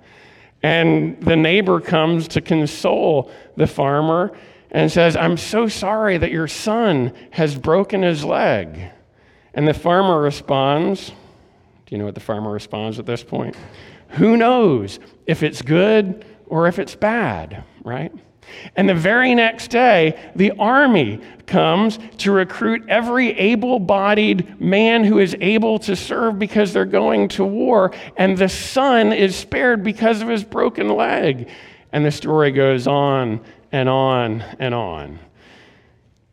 And 0.66 1.20
the 1.20 1.36
neighbor 1.36 1.78
comes 1.78 2.26
to 2.26 2.40
console 2.40 3.30
the 3.56 3.68
farmer 3.68 4.36
and 4.72 4.90
says, 4.90 5.14
I'm 5.14 5.36
so 5.36 5.68
sorry 5.68 6.18
that 6.18 6.32
your 6.32 6.48
son 6.48 7.12
has 7.30 7.54
broken 7.54 8.02
his 8.02 8.24
leg. 8.24 8.90
And 9.54 9.68
the 9.68 9.72
farmer 9.72 10.20
responds, 10.20 11.10
Do 11.10 11.14
you 11.90 11.98
know 11.98 12.04
what 12.04 12.16
the 12.16 12.20
farmer 12.20 12.50
responds 12.50 12.98
at 12.98 13.06
this 13.06 13.22
point? 13.22 13.54
Who 14.08 14.36
knows 14.36 14.98
if 15.24 15.44
it's 15.44 15.62
good 15.62 16.24
or 16.46 16.66
if 16.66 16.80
it's 16.80 16.96
bad, 16.96 17.62
right? 17.84 18.10
And 18.74 18.88
the 18.88 18.94
very 18.94 19.34
next 19.34 19.68
day, 19.68 20.18
the 20.34 20.52
army 20.58 21.20
comes 21.46 21.98
to 22.18 22.32
recruit 22.32 22.84
every 22.88 23.30
able 23.38 23.78
bodied 23.78 24.60
man 24.60 25.04
who 25.04 25.18
is 25.18 25.36
able 25.40 25.78
to 25.80 25.94
serve 25.94 26.38
because 26.38 26.72
they're 26.72 26.84
going 26.84 27.28
to 27.28 27.44
war. 27.44 27.92
And 28.16 28.36
the 28.36 28.48
son 28.48 29.12
is 29.12 29.36
spared 29.36 29.82
because 29.82 30.22
of 30.22 30.28
his 30.28 30.44
broken 30.44 30.88
leg. 30.88 31.48
And 31.92 32.04
the 32.04 32.10
story 32.10 32.50
goes 32.50 32.86
on 32.86 33.40
and 33.72 33.88
on 33.88 34.42
and 34.58 34.74
on. 34.74 35.18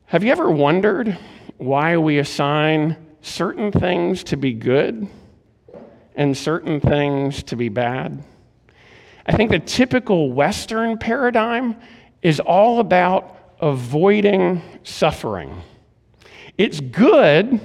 Have 0.05 0.24
you 0.24 0.32
ever 0.32 0.50
wondered 0.50 1.17
why 1.58 1.98
we 1.98 2.20
assign 2.20 2.98
certain 3.22 3.72
things 3.72 4.24
to 4.25 4.38
be 4.38 4.53
good 4.53 5.08
and 6.15 6.38
certain 6.38 6.79
things 6.79 7.43
to 7.43 7.55
be 7.55 7.70
bad? 7.70 8.24
I 9.25 9.36
think 9.36 9.51
the 9.51 9.60
typical 9.60 10.32
Western 10.32 10.98
paradigm 10.98 11.77
is 12.24 12.39
all 12.39 12.80
about 12.80 13.38
avoiding 13.60 14.62
suffering. 14.84 15.62
It's 16.58 16.80
good 16.80 17.60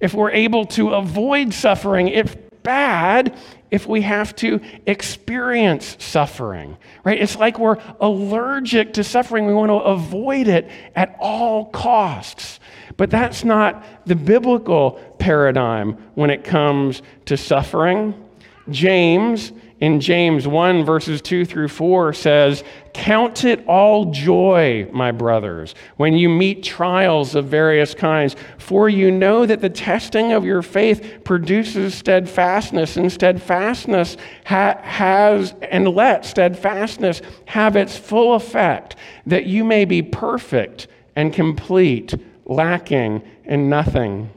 if 0.00 0.14
we're 0.14 0.30
able 0.30 0.66
to 0.66 0.90
avoid 0.90 1.52
suffering. 1.52 2.08
It's 2.08 2.36
bad 2.62 3.36
if 3.70 3.86
we 3.86 4.02
have 4.02 4.36
to 4.36 4.60
experience 4.86 5.96
suffering, 5.98 6.76
right? 7.04 7.20
It's 7.20 7.36
like 7.36 7.58
we're 7.58 7.78
allergic 8.00 8.92
to 8.94 9.04
suffering. 9.04 9.46
We 9.46 9.54
want 9.54 9.70
to 9.70 9.76
avoid 9.76 10.46
it 10.46 10.70
at 10.94 11.16
all 11.18 11.66
costs. 11.66 12.60
But 12.96 13.10
that's 13.10 13.44
not 13.44 14.06
the 14.06 14.14
biblical 14.14 14.92
paradigm 15.18 15.92
when 16.14 16.30
it 16.30 16.44
comes 16.44 17.02
to 17.26 17.36
suffering. 17.36 18.21
James 18.70 19.52
in 19.82 20.00
James 20.00 20.46
1, 20.46 20.84
verses 20.84 21.20
2 21.20 21.44
through 21.44 21.66
4 21.66 22.12
says, 22.12 22.62
Count 22.94 23.44
it 23.44 23.66
all 23.66 24.12
joy, 24.12 24.88
my 24.92 25.10
brothers, 25.10 25.74
when 25.96 26.14
you 26.14 26.28
meet 26.28 26.62
trials 26.62 27.34
of 27.34 27.46
various 27.46 27.92
kinds, 27.92 28.36
for 28.58 28.88
you 28.88 29.10
know 29.10 29.44
that 29.44 29.60
the 29.60 29.68
testing 29.68 30.32
of 30.32 30.44
your 30.44 30.62
faith 30.62 31.24
produces 31.24 31.96
steadfastness, 31.96 32.96
and 32.96 33.10
steadfastness 33.10 34.16
ha- 34.44 34.78
has, 34.82 35.52
and 35.62 35.88
let 35.88 36.24
steadfastness 36.24 37.20
have 37.46 37.74
its 37.74 37.96
full 37.96 38.34
effect, 38.34 38.94
that 39.26 39.46
you 39.46 39.64
may 39.64 39.84
be 39.84 40.00
perfect 40.00 40.86
and 41.16 41.32
complete, 41.32 42.14
lacking 42.46 43.20
in 43.46 43.68
nothing. 43.68 44.30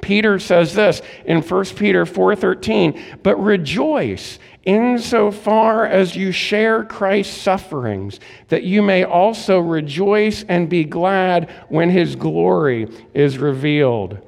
Peter 0.00 0.38
says 0.38 0.74
this 0.74 1.02
in 1.24 1.42
1 1.42 1.76
Peter 1.76 2.06
4:13, 2.06 2.94
"But 3.22 3.42
rejoice 3.42 4.38
insofar 4.64 5.84
as 5.84 6.14
you 6.14 6.30
share 6.30 6.84
Christ's 6.84 7.36
sufferings, 7.36 8.20
that 8.48 8.62
you 8.62 8.82
may 8.82 9.02
also 9.02 9.58
rejoice 9.58 10.44
and 10.48 10.68
be 10.68 10.84
glad 10.84 11.48
when 11.68 11.90
his 11.90 12.14
glory 12.14 12.86
is 13.14 13.38
revealed." 13.38 14.18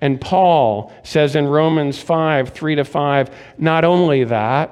And 0.00 0.20
Paul 0.20 0.92
says 1.04 1.36
in 1.36 1.46
Romans 1.46 1.98
5 1.98 2.48
3 2.48 2.74
to 2.74 2.84
5, 2.84 3.30
not 3.56 3.84
only 3.84 4.24
that, 4.24 4.70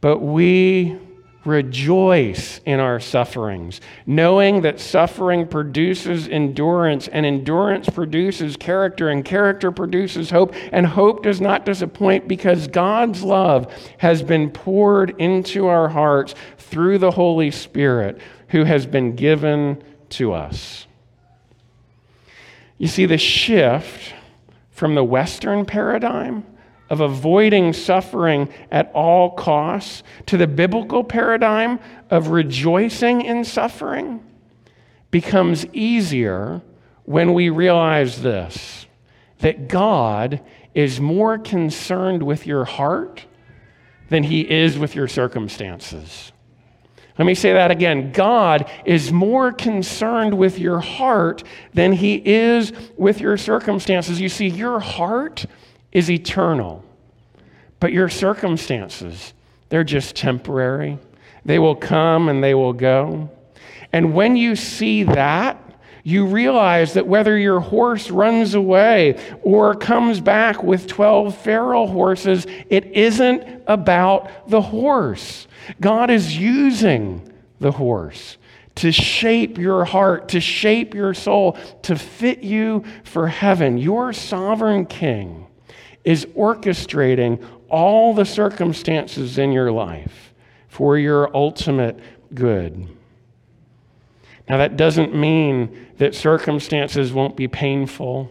but 0.00 0.18
we 0.18 0.98
rejoice 1.44 2.60
in 2.66 2.80
our 2.80 3.00
sufferings, 3.00 3.80
knowing 4.06 4.60
that 4.62 4.78
suffering 4.78 5.46
produces 5.46 6.28
endurance, 6.28 7.08
and 7.08 7.24
endurance 7.24 7.88
produces 7.88 8.56
character, 8.56 9.08
and 9.08 9.24
character 9.24 9.72
produces 9.72 10.30
hope, 10.30 10.54
and 10.72 10.86
hope 10.86 11.22
does 11.22 11.40
not 11.40 11.64
disappoint 11.64 12.28
because 12.28 12.68
God's 12.68 13.22
love 13.22 13.72
has 13.98 14.22
been 14.22 14.50
poured 14.50 15.14
into 15.18 15.66
our 15.66 15.88
hearts 15.88 16.34
through 16.58 16.98
the 16.98 17.10
Holy 17.10 17.50
Spirit 17.50 18.20
who 18.48 18.64
has 18.64 18.84
been 18.84 19.16
given 19.16 19.82
to 20.10 20.32
us. 20.32 20.86
You 22.76 22.88
see, 22.88 23.06
the 23.06 23.18
shift 23.18 24.14
from 24.70 24.94
the 24.94 25.04
Western 25.04 25.64
paradigm 25.64 26.44
of 26.90 27.00
avoiding 27.00 27.72
suffering 27.72 28.48
at 28.70 28.90
all 28.92 29.30
costs 29.30 30.02
to 30.26 30.36
the 30.36 30.46
biblical 30.48 31.04
paradigm 31.04 31.78
of 32.10 32.28
rejoicing 32.28 33.22
in 33.22 33.44
suffering 33.44 34.22
becomes 35.10 35.64
easier 35.72 36.60
when 37.04 37.32
we 37.32 37.48
realize 37.48 38.22
this 38.22 38.86
that 39.38 39.68
God 39.68 40.42
is 40.74 41.00
more 41.00 41.38
concerned 41.38 42.22
with 42.22 42.46
your 42.46 42.66
heart 42.66 43.24
than 44.10 44.22
he 44.22 44.42
is 44.42 44.78
with 44.78 44.94
your 44.94 45.08
circumstances. 45.08 46.32
Let 47.18 47.24
me 47.24 47.34
say 47.34 47.52
that 47.54 47.70
again. 47.70 48.12
God 48.12 48.70
is 48.84 49.12
more 49.12 49.52
concerned 49.52 50.34
with 50.34 50.58
your 50.58 50.80
heart 50.80 51.42
than 51.72 51.92
he 51.92 52.14
is 52.14 52.72
with 52.96 53.20
your 53.20 53.36
circumstances. 53.36 54.20
You 54.20 54.28
see, 54.28 54.48
your 54.48 54.80
heart 54.80 55.46
is 55.92 56.10
eternal. 56.10 56.84
But 57.80 57.92
your 57.92 58.08
circumstances, 58.08 59.32
they're 59.68 59.84
just 59.84 60.14
temporary. 60.14 60.98
They 61.44 61.58
will 61.58 61.76
come 61.76 62.28
and 62.28 62.44
they 62.44 62.54
will 62.54 62.74
go. 62.74 63.30
And 63.92 64.14
when 64.14 64.36
you 64.36 64.56
see 64.56 65.04
that, 65.04 65.58
you 66.02 66.26
realize 66.26 66.94
that 66.94 67.06
whether 67.06 67.36
your 67.36 67.60
horse 67.60 68.10
runs 68.10 68.54
away 68.54 69.20
or 69.42 69.74
comes 69.74 70.20
back 70.20 70.62
with 70.62 70.86
12 70.86 71.36
feral 71.36 71.86
horses, 71.86 72.46
it 72.68 72.86
isn't 72.86 73.62
about 73.66 74.48
the 74.48 74.62
horse. 74.62 75.46
God 75.80 76.10
is 76.10 76.36
using 76.36 77.30
the 77.58 77.72
horse 77.72 78.38
to 78.76 78.92
shape 78.92 79.58
your 79.58 79.84
heart, 79.84 80.28
to 80.30 80.40
shape 80.40 80.94
your 80.94 81.12
soul, 81.12 81.58
to 81.82 81.96
fit 81.96 82.42
you 82.42 82.82
for 83.04 83.28
heaven. 83.28 83.76
Your 83.76 84.12
sovereign 84.12 84.86
king 84.86 85.46
is 86.04 86.26
orchestrating 86.26 87.44
all 87.68 88.14
the 88.14 88.24
circumstances 88.24 89.38
in 89.38 89.52
your 89.52 89.70
life 89.70 90.34
for 90.68 90.98
your 90.98 91.34
ultimate 91.36 91.98
good. 92.34 92.88
Now, 94.48 94.56
that 94.58 94.76
doesn't 94.76 95.14
mean 95.14 95.88
that 95.98 96.14
circumstances 96.14 97.12
won't 97.12 97.36
be 97.36 97.46
painful. 97.46 98.30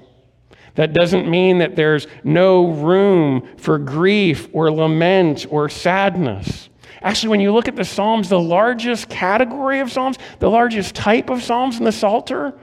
That 0.76 0.94
doesn't 0.94 1.30
mean 1.30 1.60
that 1.60 1.76
there's 1.76 2.08
no 2.24 2.72
room 2.72 3.48
for 3.58 3.78
grief 3.78 4.50
or 4.52 4.72
lament 4.72 5.46
or 5.50 5.70
sadness. 5.70 6.70
Actually, 7.02 7.30
when 7.30 7.40
you 7.40 7.54
look 7.54 7.68
at 7.70 7.76
the 7.76 7.86
Psalms, 7.86 8.28
the 8.28 8.40
largest 8.40 9.10
category 9.10 9.80
of 9.80 9.92
Psalms, 9.92 10.18
the 10.40 10.50
largest 10.50 10.96
type 10.96 11.30
of 11.30 11.42
Psalms 11.42 11.78
in 11.78 11.86
the 11.86 11.92
Psalter, 11.92 12.54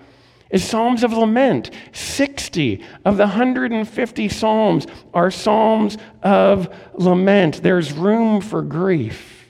is 0.50 0.65
Psalms 0.65 1.03
of 1.03 1.12
lament. 1.12 1.71
60 1.93 2.83
of 3.05 3.17
the 3.17 3.25
150 3.25 4.29
Psalms 4.29 4.87
are 5.12 5.31
Psalms 5.31 5.99
of 6.23 6.75
lament. 6.95 7.62
There's 7.62 7.93
room 7.93 8.41
for 8.41 8.62
grief. 8.62 9.47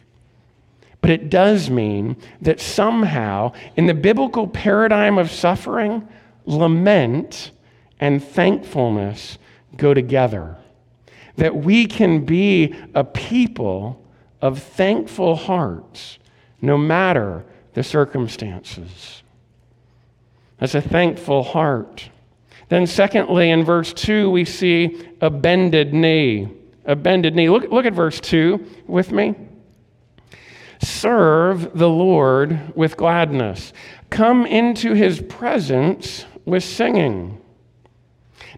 But 1.00 1.11
it 1.11 1.31
does 1.31 1.71
mean 1.71 2.17
that 2.41 2.61
somehow, 2.61 3.53
in 3.76 3.87
the 3.87 3.95
biblical 3.95 4.49
paradigm 4.49 5.19
of 5.19 5.31
suffering, 5.31 6.09
lament 6.47 7.53
and 8.00 8.23
thankfulness 8.23 9.38
go 9.76 9.95
together. 9.95 10.57
That 11.37 11.55
we 11.55 11.87
can 11.87 12.25
be 12.25 12.75
a 12.95 13.04
people 13.04 14.02
of 14.41 14.63
thankful 14.63 15.37
hearts 15.37 16.19
no 16.63 16.78
matter 16.78 17.45
the 17.75 17.82
circumstances. 17.82 19.23
That's 20.58 20.75
a 20.75 20.80
thankful 20.80 21.42
heart. 21.42 22.10
Then, 22.69 22.86
secondly, 22.86 23.50
in 23.50 23.64
verse 23.64 23.92
2, 23.92 24.30
we 24.30 24.45
see 24.45 25.06
a 25.21 25.30
bended 25.30 25.95
knee. 25.95 26.49
A 26.84 26.97
bended 26.97 27.34
knee. 27.34 27.49
Look, 27.49 27.71
look 27.71 27.86
at 27.86 27.92
verse 27.92 28.21
2 28.21 28.64
with 28.86 29.12
me. 29.12 29.34
Serve 30.80 31.76
the 31.78 31.88
Lord 31.88 32.73
with 32.76 32.97
gladness. 32.97 33.73
Come 34.10 34.47
into 34.47 34.95
his 34.95 35.21
presence 35.21 36.25
with 36.45 36.64
singing. 36.64 37.40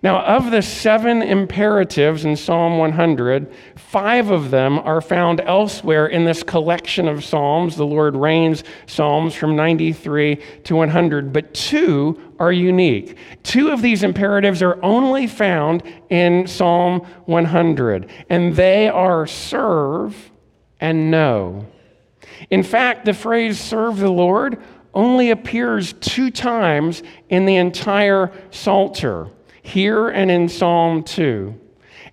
Now, 0.00 0.20
of 0.20 0.52
the 0.52 0.62
seven 0.62 1.22
imperatives 1.22 2.24
in 2.24 2.36
Psalm 2.36 2.78
100, 2.78 3.52
five 3.74 4.30
of 4.30 4.50
them 4.50 4.78
are 4.78 5.00
found 5.00 5.40
elsewhere 5.40 6.06
in 6.06 6.24
this 6.24 6.44
collection 6.44 7.08
of 7.08 7.24
Psalms, 7.24 7.74
the 7.74 7.86
Lord 7.86 8.14
reigns 8.14 8.62
Psalms 8.86 9.34
from 9.34 9.56
93 9.56 10.36
to 10.64 10.76
100, 10.76 11.32
but 11.32 11.52
two 11.52 12.20
are 12.38 12.52
unique. 12.52 13.16
Two 13.42 13.70
of 13.70 13.82
these 13.82 14.04
imperatives 14.04 14.62
are 14.62 14.78
only 14.84 15.26
found 15.26 15.82
in 16.10 16.46
Psalm 16.46 17.00
100, 17.24 18.08
and 18.30 18.54
they 18.54 18.88
are 18.88 19.26
serve 19.26 20.30
and 20.80 21.10
know. 21.10 21.66
In 22.50 22.62
fact, 22.62 23.04
the 23.04 23.14
phrase 23.14 23.58
serve 23.58 23.98
the 23.98 24.12
Lord 24.12 24.62
only 24.94 25.30
appears 25.30 25.92
two 25.94 26.30
times 26.30 27.02
in 27.28 27.46
the 27.46 27.56
entire 27.56 28.30
Psalter 28.50 29.28
here 29.68 30.08
and 30.08 30.30
in 30.30 30.48
Psalm 30.48 31.02
2. 31.02 31.54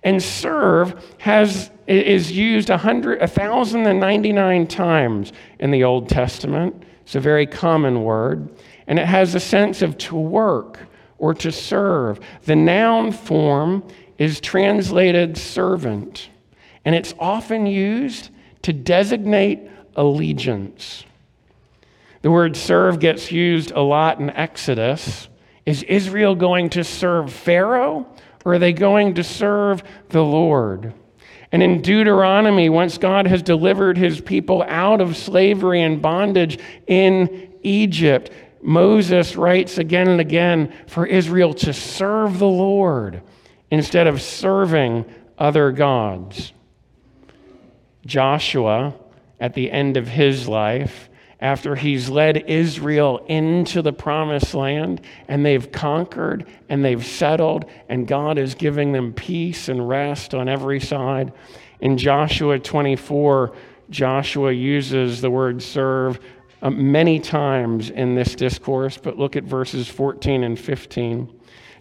And 0.02 0.22
serve 0.22 1.04
has, 1.18 1.70
is 1.86 2.30
used 2.30 2.68
100, 2.68 3.20
1,099 3.20 4.66
times 4.66 5.32
in 5.58 5.70
the 5.70 5.84
Old 5.84 6.08
Testament. 6.08 6.84
It's 7.02 7.14
a 7.14 7.20
very 7.20 7.46
common 7.46 8.04
word. 8.04 8.48
And 8.86 8.98
it 8.98 9.06
has 9.06 9.34
a 9.34 9.40
sense 9.40 9.82
of 9.82 9.98
to 9.98 10.16
work 10.16 10.78
or 11.18 11.34
to 11.34 11.50
serve. 11.50 12.20
The 12.44 12.56
noun 12.56 13.12
form 13.12 13.82
is 14.18 14.40
translated 14.40 15.36
servant, 15.36 16.30
and 16.84 16.94
it's 16.94 17.14
often 17.18 17.66
used 17.66 18.30
to 18.62 18.72
designate 18.72 19.70
allegiance. 19.94 21.04
The 22.22 22.30
word 22.30 22.56
serve 22.56 22.98
gets 22.98 23.30
used 23.30 23.70
a 23.72 23.80
lot 23.80 24.18
in 24.18 24.30
Exodus 24.30 25.28
is 25.66 25.82
Israel 25.82 26.34
going 26.34 26.70
to 26.70 26.84
serve 26.84 27.32
Pharaoh 27.32 28.06
or 28.44 28.54
are 28.54 28.58
they 28.58 28.72
going 28.72 29.14
to 29.14 29.24
serve 29.24 29.82
the 30.08 30.22
Lord? 30.22 30.94
And 31.52 31.62
in 31.62 31.82
Deuteronomy, 31.82 32.68
once 32.68 32.98
God 32.98 33.26
has 33.26 33.42
delivered 33.42 33.98
his 33.98 34.20
people 34.20 34.64
out 34.68 35.00
of 35.00 35.16
slavery 35.16 35.82
and 35.82 36.00
bondage 36.00 36.58
in 36.86 37.52
Egypt, 37.62 38.30
Moses 38.62 39.36
writes 39.36 39.78
again 39.78 40.08
and 40.08 40.20
again 40.20 40.72
for 40.86 41.06
Israel 41.06 41.54
to 41.54 41.72
serve 41.72 42.38
the 42.38 42.48
Lord 42.48 43.22
instead 43.70 44.06
of 44.06 44.22
serving 44.22 45.04
other 45.38 45.72
gods. 45.72 46.52
Joshua, 48.04 48.94
at 49.40 49.54
the 49.54 49.70
end 49.70 49.96
of 49.96 50.06
his 50.08 50.48
life, 50.48 51.08
after 51.46 51.76
he's 51.76 52.08
led 52.08 52.38
Israel 52.48 53.24
into 53.28 53.80
the 53.80 53.92
promised 53.92 54.52
land 54.52 55.00
and 55.28 55.46
they've 55.46 55.70
conquered 55.70 56.44
and 56.68 56.84
they've 56.84 57.06
settled, 57.06 57.66
and 57.88 58.08
God 58.08 58.36
is 58.36 58.56
giving 58.56 58.90
them 58.90 59.12
peace 59.12 59.68
and 59.68 59.88
rest 59.88 60.34
on 60.34 60.48
every 60.48 60.80
side. 60.80 61.32
In 61.80 61.98
Joshua 61.98 62.58
24, 62.58 63.54
Joshua 63.90 64.50
uses 64.50 65.20
the 65.20 65.30
word 65.30 65.62
serve 65.62 66.18
uh, 66.62 66.70
many 66.70 67.20
times 67.20 67.90
in 67.90 68.16
this 68.16 68.34
discourse, 68.34 68.96
but 68.96 69.16
look 69.16 69.36
at 69.36 69.44
verses 69.44 69.86
14 69.86 70.42
and 70.42 70.58
15. 70.58 71.32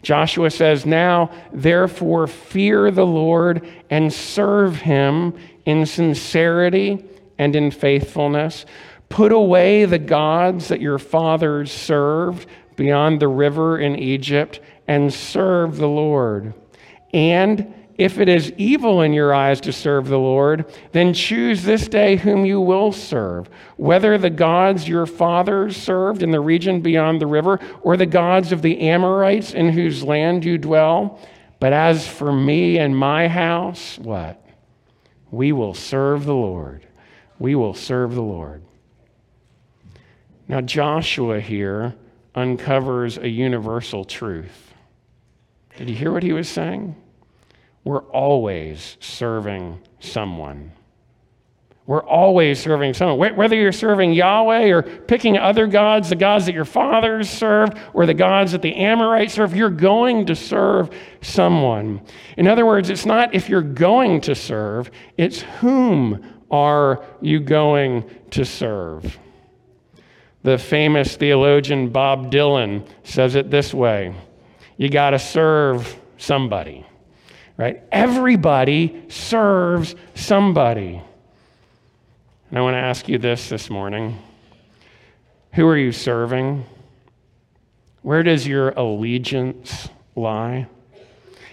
Joshua 0.04 0.52
says, 0.52 0.86
Now, 0.86 1.32
therefore, 1.52 2.28
fear 2.28 2.92
the 2.92 3.08
Lord 3.08 3.68
and 3.90 4.14
serve 4.14 4.76
him 4.76 5.34
in 5.66 5.88
sincerity 5.88 7.04
and 7.40 7.56
in 7.56 7.72
faithfulness. 7.72 8.68
Put 9.10 9.32
away 9.32 9.86
the 9.86 10.00
gods 10.00 10.68
that 10.68 10.82
your 10.82 11.00
fathers 11.00 11.72
served 11.72 12.48
beyond 12.76 13.20
the 13.20 13.28
river 13.28 13.78
in 13.78 13.96
Egypt 13.96 14.60
and 14.88 15.14
serve 15.14 15.78
the 15.78 15.88
Lord. 15.88 16.54
And 17.14 17.74
if 17.98 18.20
it 18.20 18.28
is 18.28 18.52
evil 18.58 19.02
in 19.02 19.14
your 19.14 19.34
eyes 19.34 19.62
to 19.62 19.72
serve 19.72 20.08
the 20.08 20.20
Lord, 20.20 20.74
then 20.92 21.14
choose 21.14 21.64
this 21.64 21.88
day 21.88 22.18
whom 22.18 22.46
you 22.46 22.60
will 22.60 22.92
serve, 22.92 23.50
whether 23.78 24.18
the 24.18 24.30
gods 24.30 24.88
your 24.88 25.06
fathers 25.06 25.78
served 25.78 26.22
in 26.22 26.32
the 26.32 26.42
region 26.42 26.82
beyond 26.82 27.22
the 27.22 27.28
river, 27.28 27.60
or 27.84 27.96
the 27.96 28.06
gods 28.06 28.52
of 28.52 28.62
the 28.62 28.82
Amorites 28.82 29.54
in 29.54 29.70
whose 29.70 30.04
land 30.04 30.44
you 30.44 30.58
dwell. 30.58 31.20
But 31.62 31.72
as 31.72 32.06
for 32.06 32.34
me 32.34 32.80
and 32.80 32.98
my 32.98 33.30
house, 33.30 33.98
what? 33.98 34.46
We 35.32 35.54
will 35.54 35.74
serve 35.74 36.26
the 36.26 36.36
Lord. 36.36 36.86
We 37.40 37.56
will 37.56 37.74
serve 37.74 38.14
the 38.14 38.22
Lord. 38.22 38.62
Now, 40.48 40.62
Joshua 40.62 41.40
here 41.40 41.96
uncovers 42.36 43.18
a 43.18 43.28
universal 43.28 44.06
truth. 44.06 44.74
Did 45.78 45.90
you 45.90 45.96
hear 45.96 46.12
what 46.12 46.24
he 46.24 46.34
was 46.34 46.48
saying? 46.48 46.96
We're 47.84 48.04
always 48.04 48.98
serving 49.00 49.80
someone. 50.00 50.72
We're 51.88 52.04
always 52.04 52.60
serving 52.60 52.96
someone. 52.96 53.36
Whether 53.36 53.56
you're 53.56 53.72
serving 53.72 54.14
Yahweh 54.14 54.70
or 54.70 54.82
picking 54.82 55.38
other 55.38 55.68
gods, 55.68 56.10
the 56.10 56.16
gods 56.16 56.48
that 56.48 56.56
your 56.56 56.66
fathers 56.66 57.30
served, 57.30 57.78
or 57.94 58.08
the 58.08 58.14
gods 58.16 58.54
that 58.54 58.64
the 58.64 58.76
Amorites 58.76 59.36
serve, 59.36 59.56
you're 59.56 59.70
going 59.70 60.26
to 60.26 60.36
serve 60.36 60.90
someone. 61.22 62.02
In 62.38 62.48
other 62.48 62.66
words, 62.66 62.90
it's 62.90 63.06
not 63.06 63.36
if 63.36 63.50
you're 63.50 63.62
going 63.62 64.22
to 64.22 64.34
serve, 64.34 64.90
it's 65.16 65.42
whom 65.42 66.26
are 66.50 67.06
you 67.22 67.40
going 67.40 68.10
to 68.32 68.46
serve. 68.46 69.20
The 70.46 70.60
famous 70.60 71.16
theologian 71.16 71.90
Bob 71.90 72.32
Dylan 72.32 72.88
says 73.04 73.34
it 73.34 73.50
this 73.50 73.74
way 73.74 74.14
you 74.78 74.90
got 74.90 75.10
to 75.10 75.18
serve 75.18 76.00
somebody, 76.18 76.86
right? 77.58 77.82
Everybody 77.92 79.06
serves 79.08 79.96
somebody. 80.14 81.02
And 82.50 82.60
I 82.60 82.62
want 82.62 82.76
to 82.76 82.80
ask 82.80 83.10
you 83.10 83.18
this 83.18 83.50
this 83.50 83.72
morning 83.72 84.20
Who 85.54 85.68
are 85.68 85.78
you 85.78 85.92
serving? 85.92 86.64
Where 88.04 88.22
does 88.22 88.48
your 88.48 88.70
allegiance 88.70 89.90
lie? 90.16 90.68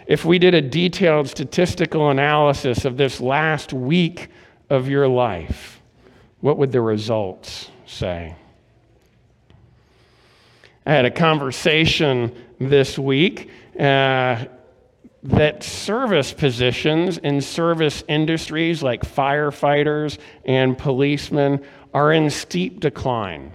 If 0.07 0.26
we 0.26 0.38
did 0.38 0.52
a 0.52 0.61
detailed 0.61 1.31
statistical 1.31 2.11
analysis 2.11 2.85
of 2.85 2.98
this 2.98 3.22
last 3.22 3.72
week 3.72 4.28
of 4.68 4.87
your 4.87 5.09
life, 5.09 5.81
what 6.40 6.59
would 6.59 6.72
the 6.72 6.83
results 6.83 7.70
say? 7.87 8.37
I 10.85 10.92
had 10.92 11.05
a 11.05 11.11
conversation 11.11 12.35
this 12.59 12.99
week. 12.99 13.51
Uh, 13.79 14.45
that 15.25 15.62
service 15.62 16.33
positions 16.33 17.16
in 17.18 17.40
service 17.40 18.03
industries 18.09 18.83
like 18.83 19.03
firefighters 19.03 20.18
and 20.45 20.77
policemen 20.77 21.64
are 21.95 22.12
in 22.12 22.29
steep 22.29 22.81
decline. 22.81 23.53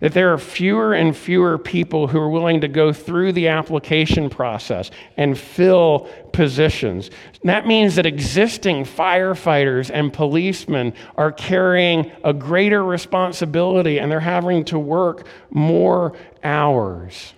That 0.00 0.12
there 0.12 0.32
are 0.32 0.38
fewer 0.38 0.94
and 0.94 1.16
fewer 1.16 1.58
people 1.58 2.06
who 2.06 2.18
are 2.20 2.30
willing 2.30 2.60
to 2.60 2.68
go 2.68 2.92
through 2.92 3.32
the 3.32 3.48
application 3.48 4.30
process 4.30 4.90
and 5.16 5.36
fill 5.36 6.08
positions. 6.32 7.10
that 7.42 7.66
means 7.66 7.96
that 7.96 8.06
existing 8.06 8.84
firefighters 8.84 9.90
and 9.92 10.12
policemen 10.12 10.92
are 11.16 11.32
carrying 11.32 12.12
a 12.22 12.32
greater 12.32 12.84
responsibility 12.84 13.98
and 13.98 14.10
they're 14.10 14.20
having 14.20 14.64
to 14.66 14.78
work 14.78 15.26
more 15.50 16.16
hours. 16.44 17.34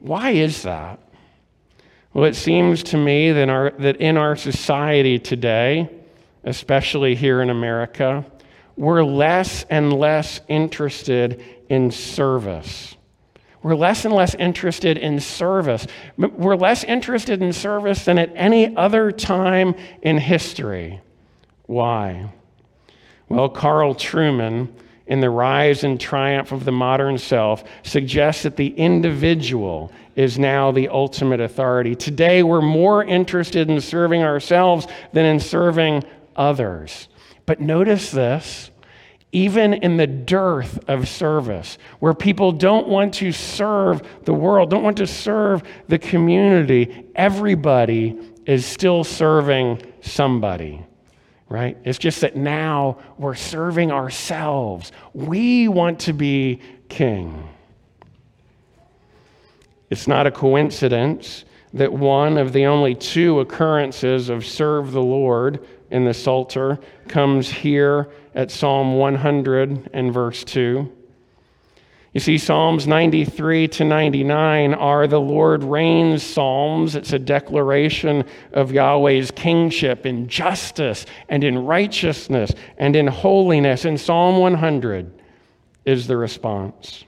Why 0.00 0.30
is 0.30 0.62
that? 0.62 0.98
Well, 2.12 2.26
it 2.26 2.36
seems 2.36 2.82
to 2.84 2.98
me 2.98 3.32
that, 3.32 3.48
our, 3.48 3.70
that 3.78 3.96
in 3.96 4.18
our 4.18 4.36
society 4.36 5.18
today, 5.18 5.88
especially 6.44 7.14
here 7.14 7.40
in 7.40 7.48
America, 7.48 8.26
we're 8.76 9.04
less 9.04 9.64
and 9.70 9.92
less 9.92 10.40
interested 10.48 11.42
in 11.72 11.90
service. 11.90 12.96
We're 13.62 13.74
less 13.74 14.04
and 14.04 14.12
less 14.12 14.34
interested 14.34 14.98
in 14.98 15.20
service. 15.20 15.86
We're 16.18 16.54
less 16.54 16.84
interested 16.84 17.40
in 17.40 17.54
service 17.54 18.04
than 18.04 18.18
at 18.18 18.30
any 18.34 18.76
other 18.76 19.10
time 19.10 19.74
in 20.02 20.18
history. 20.18 21.00
Why? 21.64 22.30
Well, 23.30 23.48
Carl 23.48 23.94
Trueman, 23.94 24.68
in 25.06 25.20
The 25.20 25.30
Rise 25.30 25.82
and 25.82 25.98
Triumph 25.98 26.52
of 26.52 26.66
the 26.66 26.72
Modern 26.72 27.16
Self, 27.16 27.64
suggests 27.84 28.42
that 28.42 28.56
the 28.56 28.68
individual 28.68 29.90
is 30.14 30.38
now 30.38 30.72
the 30.72 30.88
ultimate 30.88 31.40
authority. 31.40 31.94
Today, 31.94 32.42
we're 32.42 32.60
more 32.60 33.02
interested 33.02 33.70
in 33.70 33.80
serving 33.80 34.22
ourselves 34.22 34.86
than 35.14 35.24
in 35.24 35.40
serving 35.40 36.04
others. 36.36 37.08
But 37.46 37.62
notice 37.62 38.10
this 38.10 38.71
even 39.32 39.72
in 39.72 39.96
the 39.96 40.06
dearth 40.06 40.78
of 40.88 41.08
service, 41.08 41.78
where 42.00 42.12
people 42.12 42.52
don't 42.52 42.86
want 42.86 43.14
to 43.14 43.32
serve 43.32 44.02
the 44.24 44.34
world, 44.34 44.68
don't 44.68 44.82
want 44.82 44.98
to 44.98 45.06
serve 45.06 45.62
the 45.88 45.98
community, 45.98 47.06
everybody 47.14 48.18
is 48.44 48.66
still 48.66 49.02
serving 49.02 49.80
somebody, 50.02 50.84
right? 51.48 51.78
It's 51.84 51.98
just 51.98 52.20
that 52.20 52.36
now 52.36 52.98
we're 53.16 53.34
serving 53.34 53.90
ourselves. 53.90 54.92
We 55.14 55.66
want 55.66 56.00
to 56.00 56.12
be 56.12 56.60
king. 56.90 57.48
It's 59.88 60.06
not 60.06 60.26
a 60.26 60.30
coincidence 60.30 61.46
that 61.72 61.90
one 61.90 62.36
of 62.36 62.52
the 62.52 62.66
only 62.66 62.94
two 62.94 63.40
occurrences 63.40 64.28
of 64.28 64.44
serve 64.44 64.92
the 64.92 65.02
Lord 65.02 65.66
in 65.90 66.04
the 66.04 66.12
Psalter 66.12 66.78
comes 67.08 67.48
here 67.48 68.10
at 68.34 68.50
Psalm 68.50 68.94
100 68.94 69.90
and 69.92 70.12
verse 70.12 70.44
2. 70.44 70.90
You 72.12 72.20
see, 72.20 72.36
Psalms 72.36 72.86
93 72.86 73.68
to 73.68 73.84
99 73.84 74.74
are 74.74 75.06
the 75.06 75.20
Lord 75.20 75.64
reigns 75.64 76.22
Psalms. 76.22 76.94
It's 76.94 77.14
a 77.14 77.18
declaration 77.18 78.24
of 78.52 78.70
Yahweh's 78.70 79.30
kingship 79.30 80.04
in 80.04 80.28
justice 80.28 81.06
and 81.30 81.42
in 81.42 81.64
righteousness 81.64 82.52
and 82.76 82.96
in 82.96 83.06
holiness. 83.06 83.86
And 83.86 83.98
Psalm 83.98 84.40
100 84.40 85.10
is 85.86 86.06
the 86.06 86.18
response. 86.18 87.04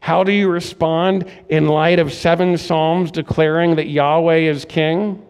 How 0.00 0.24
do 0.24 0.32
you 0.32 0.48
respond 0.48 1.30
in 1.48 1.68
light 1.68 2.00
of 2.00 2.12
seven 2.12 2.58
Psalms 2.58 3.12
declaring 3.12 3.76
that 3.76 3.88
Yahweh 3.88 4.50
is 4.50 4.64
king? 4.64 5.24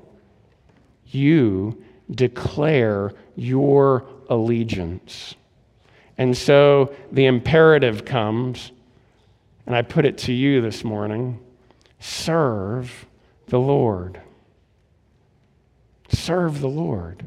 You 1.06 1.82
declare 2.10 3.12
your 3.36 4.08
allegiance. 4.30 5.34
And 6.16 6.36
so 6.36 6.94
the 7.12 7.26
imperative 7.26 8.04
comes, 8.04 8.72
and 9.66 9.74
I 9.74 9.82
put 9.82 10.06
it 10.06 10.18
to 10.18 10.32
you 10.32 10.60
this 10.62 10.84
morning 10.84 11.40
serve 11.98 13.06
the 13.48 13.58
Lord. 13.58 14.20
Serve 16.08 16.60
the 16.60 16.68
Lord. 16.68 17.22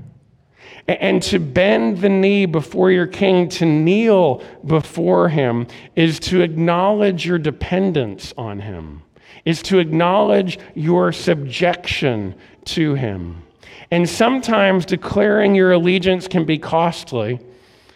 And 0.87 1.21
to 1.23 1.39
bend 1.39 1.99
the 1.99 2.09
knee 2.09 2.45
before 2.45 2.91
your 2.91 3.07
king, 3.07 3.47
to 3.49 3.65
kneel 3.65 4.43
before 4.65 5.29
him, 5.29 5.67
is 5.95 6.19
to 6.21 6.41
acknowledge 6.41 7.25
your 7.25 7.37
dependence 7.37 8.33
on 8.37 8.59
him, 8.59 9.03
is 9.45 9.61
to 9.63 9.79
acknowledge 9.79 10.59
your 10.73 11.11
subjection 11.11 12.35
to 12.65 12.95
him. 12.95 13.43
And 13.91 14.09
sometimes 14.09 14.85
declaring 14.85 15.55
your 15.55 15.71
allegiance 15.71 16.27
can 16.27 16.45
be 16.45 16.57
costly. 16.57 17.39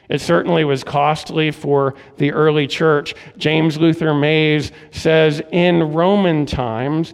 It 0.09 0.21
certainly 0.21 0.63
was 0.63 0.83
costly 0.83 1.51
for 1.51 1.95
the 2.17 2.31
early 2.31 2.67
church. 2.67 3.13
James 3.37 3.77
Luther 3.77 4.13
Mays 4.13 4.71
says 4.91 5.41
in 5.51 5.93
Roman 5.93 6.45
times, 6.45 7.13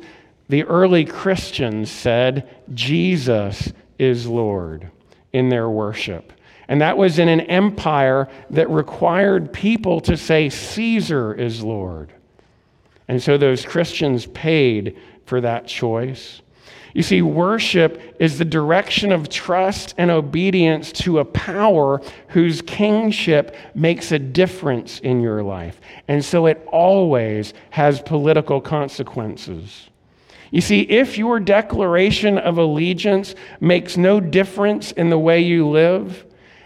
the 0.50 0.64
early 0.66 1.06
Christians 1.06 1.90
said, 1.90 2.48
Jesus 2.74 3.74
is 3.98 4.28
Lord 4.28 4.92
in 5.32 5.50
their 5.50 5.70
worship. 5.70 6.34
And 6.68 6.82
that 6.82 6.98
was 6.98 7.20
in 7.20 7.30
an 7.30 7.42
empire 7.42 8.30
that 8.52 8.70
required 8.70 9.52
people 9.52 10.00
to 10.02 10.16
say, 10.16 10.50
Caesar 10.50 11.34
is 11.34 11.64
Lord. 11.64 12.14
And 13.08 13.22
so 13.22 13.38
those 13.38 13.66
Christians 13.66 14.28
paid 14.28 14.98
for 15.26 15.42
that 15.42 15.68
choice. 15.68 16.42
You 16.94 17.02
see, 17.02 17.24
worship 17.24 18.16
is 18.20 18.38
the 18.38 18.46
direction 18.46 19.12
of 19.12 19.28
trust 19.28 19.96
and 19.98 20.12
obedience 20.12 20.92
to 20.94 21.20
a 21.20 21.26
power 21.26 22.02
whose 22.30 22.62
kingship 22.62 23.56
makes 23.74 24.12
a 24.12 24.20
difference 24.20 25.00
in 25.00 25.20
your 25.20 25.42
life. 25.42 25.82
And 26.08 26.24
so 26.24 26.46
it 26.46 26.68
always 26.72 27.54
has 27.72 28.00
political 28.00 28.62
consequences. 28.62 29.90
You 30.52 30.62
see, 30.62 30.82
if 30.82 31.18
your 31.18 31.40
declaration 31.40 32.38
of 32.38 32.60
allegiance 32.60 33.34
makes 33.60 33.98
no 33.98 34.20
difference 34.20 34.92
in 34.92 35.10
the 35.10 35.18
way 35.18 35.40
you 35.42 35.68
live, 35.68 36.26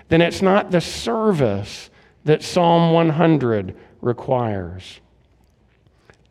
then 0.09 0.21
it's 0.21 0.41
not 0.41 0.71
the 0.71 0.81
service 0.81 1.89
that 2.25 2.43
Psalm 2.43 2.91
100 2.91 3.77
requires. 4.01 4.99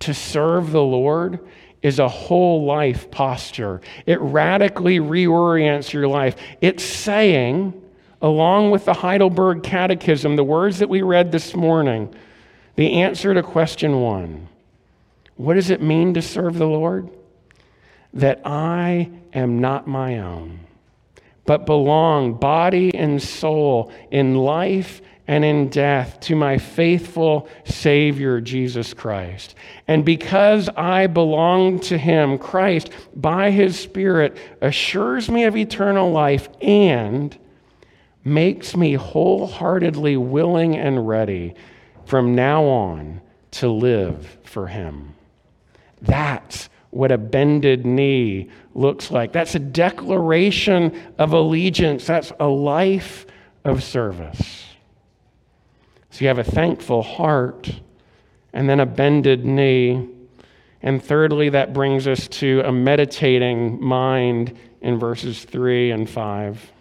To 0.00 0.12
serve 0.12 0.70
the 0.72 0.82
Lord 0.82 1.38
is 1.82 1.98
a 1.98 2.08
whole 2.08 2.64
life 2.64 3.10
posture. 3.10 3.80
It 4.06 4.20
radically 4.20 4.98
reorients 4.98 5.92
your 5.92 6.08
life. 6.08 6.36
It's 6.60 6.82
saying, 6.82 7.80
along 8.20 8.70
with 8.70 8.84
the 8.84 8.94
Heidelberg 8.94 9.62
Catechism, 9.62 10.36
the 10.36 10.44
words 10.44 10.78
that 10.78 10.88
we 10.88 11.02
read 11.02 11.32
this 11.32 11.54
morning, 11.54 12.14
the 12.76 13.02
answer 13.02 13.34
to 13.34 13.42
question 13.42 14.00
one 14.00 14.48
What 15.36 15.54
does 15.54 15.70
it 15.70 15.80
mean 15.80 16.14
to 16.14 16.22
serve 16.22 16.58
the 16.58 16.66
Lord? 16.66 17.10
that 18.16 18.40
I 18.46 19.10
am 19.34 19.60
not 19.60 19.86
my 19.86 20.18
own, 20.18 20.60
but 21.44 21.66
belong 21.66 22.34
body 22.34 22.94
and 22.94 23.22
soul 23.22 23.92
in 24.10 24.34
life 24.34 25.02
and 25.28 25.44
in 25.44 25.68
death 25.68 26.20
to 26.20 26.36
my 26.36 26.58
faithful 26.58 27.48
Savior, 27.64 28.40
Jesus 28.40 28.94
Christ. 28.94 29.54
And 29.88 30.04
because 30.04 30.68
I 30.76 31.08
belong 31.08 31.80
to 31.80 31.98
Him, 31.98 32.38
Christ, 32.38 32.90
by 33.14 33.50
His 33.50 33.78
Spirit, 33.78 34.36
assures 34.60 35.28
me 35.28 35.44
of 35.44 35.56
eternal 35.56 36.12
life 36.12 36.48
and 36.60 37.36
makes 38.24 38.76
me 38.76 38.94
wholeheartedly 38.94 40.16
willing 40.16 40.76
and 40.76 41.06
ready 41.06 41.54
from 42.04 42.34
now 42.34 42.64
on 42.64 43.20
to 43.52 43.68
live 43.68 44.38
for 44.44 44.68
Him. 44.68 45.14
That's 46.02 46.68
what 46.90 47.10
a 47.10 47.18
bended 47.18 47.84
knee 47.84 48.48
looks 48.74 49.10
like. 49.10 49.32
That's 49.32 49.54
a 49.54 49.60
declaration 49.60 50.98
of 51.18 51.32
allegiance, 51.32 52.06
that's 52.06 52.32
a 52.38 52.46
life 52.46 53.26
of 53.64 53.82
service. 53.82 54.55
So 56.16 56.22
you 56.22 56.28
have 56.28 56.38
a 56.38 56.44
thankful 56.44 57.02
heart 57.02 57.70
and 58.54 58.70
then 58.70 58.80
a 58.80 58.86
bended 58.86 59.44
knee. 59.44 60.08
And 60.80 61.04
thirdly, 61.04 61.50
that 61.50 61.74
brings 61.74 62.08
us 62.08 62.26
to 62.28 62.62
a 62.64 62.72
meditating 62.72 63.84
mind 63.84 64.56
in 64.80 64.98
verses 64.98 65.44
3 65.44 65.90
and 65.90 66.08
5. 66.08 66.72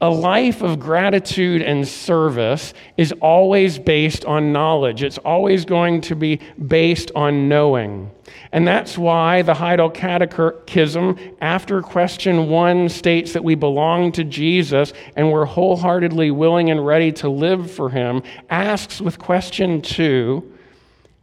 A 0.00 0.08
life 0.08 0.62
of 0.62 0.78
gratitude 0.78 1.60
and 1.60 1.86
service 1.86 2.72
is 2.96 3.10
always 3.20 3.80
based 3.80 4.24
on 4.24 4.52
knowledge. 4.52 5.02
It's 5.02 5.18
always 5.18 5.64
going 5.64 6.02
to 6.02 6.14
be 6.14 6.38
based 6.68 7.10
on 7.16 7.48
knowing. 7.48 8.12
And 8.52 8.66
that's 8.66 8.96
why 8.96 9.42
the 9.42 9.54
Heidelberg 9.54 9.94
Catechism, 9.94 11.18
after 11.40 11.82
question 11.82 12.48
one, 12.48 12.88
states 12.88 13.32
that 13.32 13.42
we 13.42 13.56
belong 13.56 14.12
to 14.12 14.22
Jesus 14.22 14.92
and 15.16 15.32
we're 15.32 15.46
wholeheartedly 15.46 16.30
willing 16.30 16.70
and 16.70 16.86
ready 16.86 17.10
to 17.12 17.28
live 17.28 17.68
for 17.68 17.90
him, 17.90 18.22
asks 18.50 19.00
with 19.00 19.18
question 19.18 19.82
two, 19.82 20.52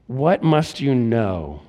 What 0.08 0.44
must 0.44 0.82
you 0.82 0.94
know? 0.94 1.65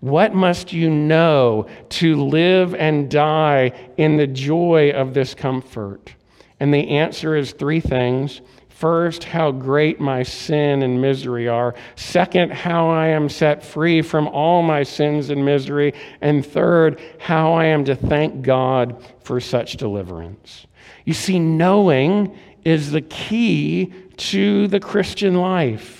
What 0.00 0.34
must 0.34 0.72
you 0.72 0.88
know 0.88 1.66
to 1.90 2.24
live 2.24 2.74
and 2.74 3.10
die 3.10 3.72
in 3.98 4.16
the 4.16 4.26
joy 4.26 4.92
of 4.92 5.12
this 5.12 5.34
comfort? 5.34 6.14
And 6.58 6.72
the 6.72 6.88
answer 6.88 7.36
is 7.36 7.52
three 7.52 7.80
things. 7.80 8.40
First, 8.70 9.24
how 9.24 9.50
great 9.50 10.00
my 10.00 10.22
sin 10.22 10.82
and 10.82 11.02
misery 11.02 11.48
are. 11.48 11.74
Second, 11.96 12.50
how 12.50 12.88
I 12.88 13.08
am 13.08 13.28
set 13.28 13.62
free 13.62 14.00
from 14.00 14.26
all 14.28 14.62
my 14.62 14.84
sins 14.84 15.28
and 15.28 15.44
misery. 15.44 15.92
And 16.22 16.44
third, 16.44 16.98
how 17.18 17.52
I 17.52 17.66
am 17.66 17.84
to 17.84 17.94
thank 17.94 18.40
God 18.40 19.04
for 19.22 19.38
such 19.38 19.76
deliverance. 19.76 20.66
You 21.04 21.12
see, 21.12 21.38
knowing 21.38 22.34
is 22.64 22.90
the 22.90 23.02
key 23.02 23.92
to 24.16 24.66
the 24.68 24.80
Christian 24.80 25.34
life. 25.34 25.99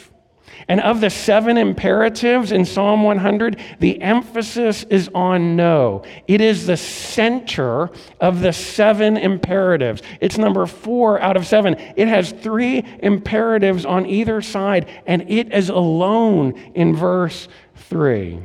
And 0.69 0.81
of 0.81 1.01
the 1.01 1.11
seven 1.11 1.57
imperatives 1.57 2.53
in 2.53 2.65
Psalm 2.65 3.03
100, 3.03 3.61
the 3.81 4.01
emphasis 4.01 4.85
is 4.85 5.11
on 5.15 5.57
know. 5.57 6.05
It 6.27 6.41
is 6.41 6.67
the 6.67 6.77
center 6.77 7.91
of 8.21 8.41
the 8.41 8.53
seven 8.53 9.17
imperatives. 9.17 10.03
It's 10.21 10.39
number 10.39 10.67
four 10.67 11.21
out 11.21 11.37
of 11.37 11.47
seven. 11.47 11.77
It 11.97 12.09
has 12.09 12.33
three 12.33 12.85
imperatives 13.03 13.85
on 13.85 14.07
either 14.07 14.41
side, 14.43 14.89
and 15.07 15.29
it 15.31 15.53
is 15.53 15.69
alone 15.69 16.53
in 16.75 16.95
verse 16.95 17.49
three. 17.75 18.41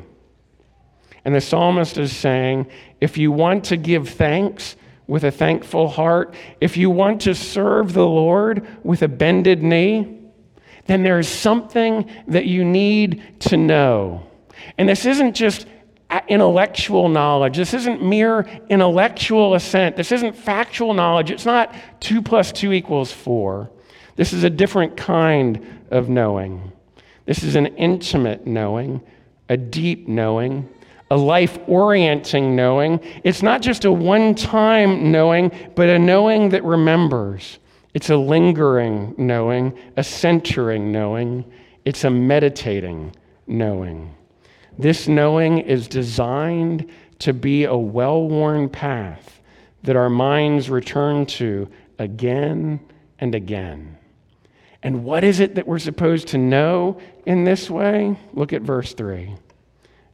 And 1.23 1.33
the 1.33 1.41
psalmist 1.41 1.97
is 1.97 2.15
saying, 2.15 2.67
if 3.01 3.17
you 3.17 3.31
want 3.31 3.65
to 3.65 3.77
give 3.77 4.09
thanks, 4.09 4.75
with 5.07 5.23
a 5.23 5.31
thankful 5.31 5.87
heart, 5.87 6.33
if 6.59 6.77
you 6.77 6.89
want 6.89 7.21
to 7.21 7.35
serve 7.35 7.93
the 7.93 8.05
Lord 8.05 8.67
with 8.83 9.03
a 9.03 9.07
bended 9.07 9.61
knee, 9.61 10.24
then 10.85 11.03
there 11.03 11.19
is 11.19 11.27
something 11.27 12.09
that 12.27 12.45
you 12.45 12.63
need 12.63 13.23
to 13.39 13.57
know. 13.57 14.23
And 14.77 14.87
this 14.87 15.05
isn't 15.05 15.33
just 15.33 15.67
intellectual 16.27 17.09
knowledge. 17.09 17.57
This 17.57 17.73
isn't 17.73 18.01
mere 18.01 18.47
intellectual 18.69 19.55
assent. 19.55 19.95
This 19.95 20.11
isn't 20.11 20.35
factual 20.35 20.93
knowledge. 20.93 21.31
It's 21.31 21.45
not 21.45 21.75
two 21.99 22.21
plus 22.21 22.51
two 22.51 22.71
equals 22.71 23.11
four. 23.11 23.71
This 24.15 24.31
is 24.31 24.43
a 24.43 24.49
different 24.49 24.95
kind 24.95 25.83
of 25.91 26.07
knowing. 26.07 26.71
This 27.25 27.43
is 27.43 27.55
an 27.55 27.65
intimate 27.65 28.45
knowing, 28.45 29.01
a 29.49 29.57
deep 29.57 30.07
knowing, 30.07 30.69
a 31.11 31.17
life 31.17 31.57
orienting 31.67 32.55
knowing. 32.55 32.99
It's 33.23 33.43
not 33.43 33.61
just 33.61 33.85
a 33.85 33.91
one 33.91 34.35
time 34.35 35.11
knowing, 35.11 35.51
but 35.75 35.89
a 35.89 35.99
knowing 35.99 36.49
that 36.49 36.63
remembers. 36.63 37.59
It's 37.95 38.09
a 38.09 38.17
lingering 38.17 39.15
knowing, 39.17 39.73
a 39.95 40.03
centering 40.03 40.91
knowing, 40.91 41.49
it's 41.85 42.03
a 42.03 42.09
meditating 42.09 43.15
knowing. 43.47 44.13
This 44.77 45.07
knowing 45.07 45.59
is 45.59 45.87
designed 45.87 46.91
to 47.19 47.31
be 47.31 47.63
a 47.63 47.77
well 47.77 48.27
worn 48.27 48.67
path 48.67 49.41
that 49.83 49.95
our 49.95 50.09
minds 50.09 50.69
return 50.69 51.25
to 51.25 51.69
again 51.97 52.81
and 53.19 53.33
again. 53.33 53.97
And 54.83 55.05
what 55.05 55.23
is 55.23 55.39
it 55.39 55.55
that 55.55 55.65
we're 55.65 55.79
supposed 55.79 56.27
to 56.27 56.37
know 56.37 56.99
in 57.25 57.45
this 57.45 57.69
way? 57.69 58.19
Look 58.33 58.51
at 58.51 58.61
verse 58.61 58.93
3. 58.93 59.37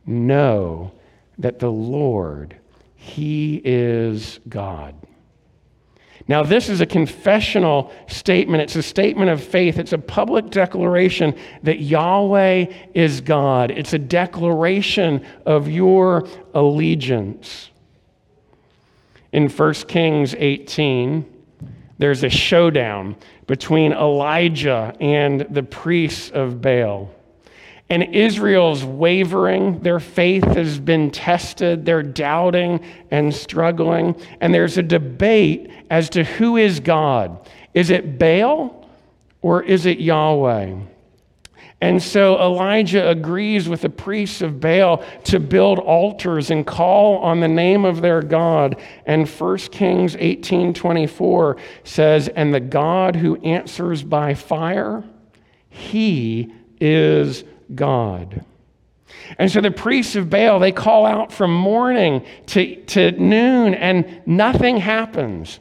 Know 0.05 0.91
that 1.39 1.57
the 1.57 1.71
Lord, 1.71 2.55
He 2.95 3.59
is 3.65 4.39
God. 4.47 4.93
Now, 6.27 6.43
this 6.43 6.69
is 6.69 6.81
a 6.81 6.85
confessional 6.85 7.91
statement. 8.07 8.61
It's 8.61 8.75
a 8.75 8.83
statement 8.83 9.31
of 9.31 9.43
faith. 9.43 9.77
It's 9.77 9.93
a 9.93 9.97
public 9.97 10.49
declaration 10.49 11.35
that 11.63 11.79
Yahweh 11.79 12.65
is 12.93 13.21
God. 13.21 13.71
It's 13.71 13.93
a 13.93 13.99
declaration 13.99 15.25
of 15.45 15.67
your 15.67 16.27
allegiance. 16.53 17.69
In 19.31 19.49
1 19.49 19.73
Kings 19.87 20.35
18, 20.37 21.25
there's 21.97 22.23
a 22.23 22.29
showdown 22.29 23.15
between 23.47 23.91
Elijah 23.93 24.95
and 24.99 25.41
the 25.49 25.63
priests 25.63 26.29
of 26.31 26.61
Baal. 26.61 27.11
And 27.91 28.15
Israel's 28.15 28.85
wavering, 28.85 29.81
their 29.81 29.99
faith 29.99 30.45
has 30.45 30.79
been 30.79 31.11
tested, 31.11 31.85
they're 31.85 32.01
doubting 32.01 32.79
and 33.11 33.35
struggling. 33.35 34.15
And 34.39 34.53
there's 34.53 34.77
a 34.77 34.81
debate 34.81 35.69
as 35.89 36.09
to 36.11 36.23
who 36.23 36.55
is 36.55 36.79
God. 36.79 37.49
Is 37.73 37.89
it 37.89 38.17
Baal 38.17 38.87
or 39.41 39.61
is 39.61 39.85
it 39.85 39.99
Yahweh? 39.99 40.73
And 41.81 42.01
so 42.01 42.39
Elijah 42.39 43.09
agrees 43.09 43.67
with 43.67 43.81
the 43.81 43.89
priests 43.89 44.41
of 44.41 44.61
Baal 44.61 45.03
to 45.25 45.41
build 45.41 45.77
altars 45.77 46.49
and 46.49 46.65
call 46.65 47.17
on 47.17 47.41
the 47.41 47.49
name 47.49 47.83
of 47.83 48.01
their 48.01 48.21
God. 48.21 48.77
And 49.05 49.27
1 49.27 49.73
Kings 49.73 50.15
18:24 50.17 51.57
says, 51.83 52.29
"And 52.29 52.53
the 52.53 52.61
God 52.61 53.17
who 53.17 53.35
answers 53.43 54.01
by 54.01 54.33
fire, 54.33 55.03
he 55.67 56.53
is 56.79 57.43
God. 57.75 58.45
And 59.37 59.51
so 59.51 59.61
the 59.61 59.71
priests 59.71 60.15
of 60.15 60.29
Baal, 60.29 60.59
they 60.59 60.71
call 60.71 61.05
out 61.05 61.31
from 61.31 61.53
morning 61.53 62.25
to, 62.47 62.75
to 62.85 63.11
noon, 63.11 63.73
and 63.73 64.21
nothing 64.25 64.77
happens. 64.77 65.59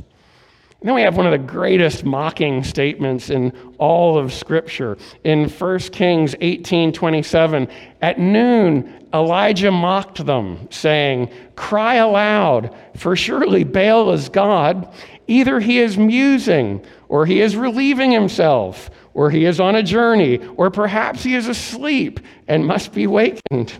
And 0.81 0.89
then 0.89 0.95
we 0.95 1.03
have 1.03 1.17
one 1.17 1.27
of 1.27 1.33
the 1.33 1.39
greatest 1.39 2.05
mocking 2.05 2.65
statements 2.65 3.29
in 3.29 3.53
all 3.77 4.17
of 4.17 4.33
Scripture. 4.33 4.97
In 5.25 5.49
1 5.49 5.79
Kings 5.79 6.35
18 6.41 6.93
27, 6.93 7.69
at 8.01 8.19
noon, 8.19 9.07
Elijah 9.13 9.71
mocked 9.71 10.25
them, 10.25 10.69
saying, 10.71 11.31
Cry 11.55 11.97
aloud, 11.97 12.75
for 12.97 13.15
surely 13.15 13.63
Baal 13.63 14.11
is 14.13 14.31
God. 14.31 14.89
Either 15.27 15.61
he 15.61 15.79
is 15.79 15.99
musing, 15.99 16.85
or 17.09 17.27
he 17.27 17.43
is 17.43 17.57
relieving 17.57 18.11
himself, 18.11 18.91
or 19.15 19.31
he 19.31 19.45
is 19.45 19.61
on 19.61 19.75
a 19.75 19.83
journey, 19.83 20.39
or 20.57 20.71
perhaps 20.71 21.23
he 21.23 21.35
is 21.35 21.49
asleep 21.49 22.21
and 22.49 22.67
must 22.67 22.93
be 22.93 23.07
wakened. 23.07 23.79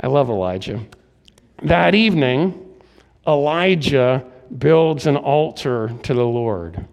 I 0.00 0.06
love 0.06 0.28
Elijah. 0.30 0.80
That 1.62 1.94
evening, 1.94 2.58
Elijah 3.26 4.24
builds 4.58 5.06
an 5.06 5.16
altar 5.16 5.92
to 6.02 6.14
the 6.14 6.24
Lord. 6.24 6.86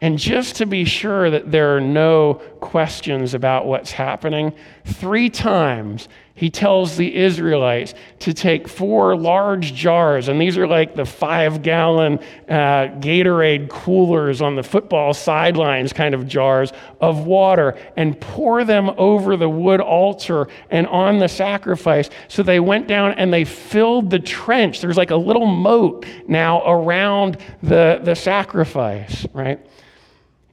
And 0.00 0.18
just 0.18 0.56
to 0.56 0.66
be 0.66 0.84
sure 0.84 1.30
that 1.30 1.50
there 1.50 1.76
are 1.76 1.80
no 1.80 2.34
questions 2.60 3.32
about 3.32 3.66
what's 3.66 3.90
happening, 3.90 4.52
three 4.84 5.30
times 5.30 6.08
he 6.36 6.50
tells 6.50 6.98
the 6.98 7.16
Israelites 7.16 7.94
to 8.20 8.34
take 8.34 8.68
four 8.68 9.16
large 9.16 9.72
jars, 9.72 10.28
and 10.28 10.38
these 10.38 10.58
are 10.58 10.66
like 10.66 10.94
the 10.94 11.06
five 11.06 11.62
gallon 11.62 12.18
uh, 12.46 12.92
Gatorade 13.00 13.70
coolers 13.70 14.42
on 14.42 14.54
the 14.54 14.62
football 14.62 15.14
sidelines 15.14 15.94
kind 15.94 16.14
of 16.14 16.28
jars 16.28 16.74
of 17.00 17.26
water, 17.26 17.74
and 17.96 18.20
pour 18.20 18.64
them 18.64 18.90
over 18.98 19.38
the 19.38 19.48
wood 19.48 19.80
altar 19.80 20.46
and 20.70 20.86
on 20.88 21.18
the 21.18 21.28
sacrifice. 21.28 22.10
So 22.28 22.42
they 22.42 22.60
went 22.60 22.86
down 22.86 23.12
and 23.12 23.32
they 23.32 23.46
filled 23.46 24.10
the 24.10 24.18
trench. 24.18 24.82
There's 24.82 24.98
like 24.98 25.10
a 25.10 25.16
little 25.16 25.46
moat 25.46 26.04
now 26.28 26.62
around 26.70 27.38
the, 27.62 27.98
the 28.04 28.14
sacrifice, 28.14 29.26
right? 29.32 29.66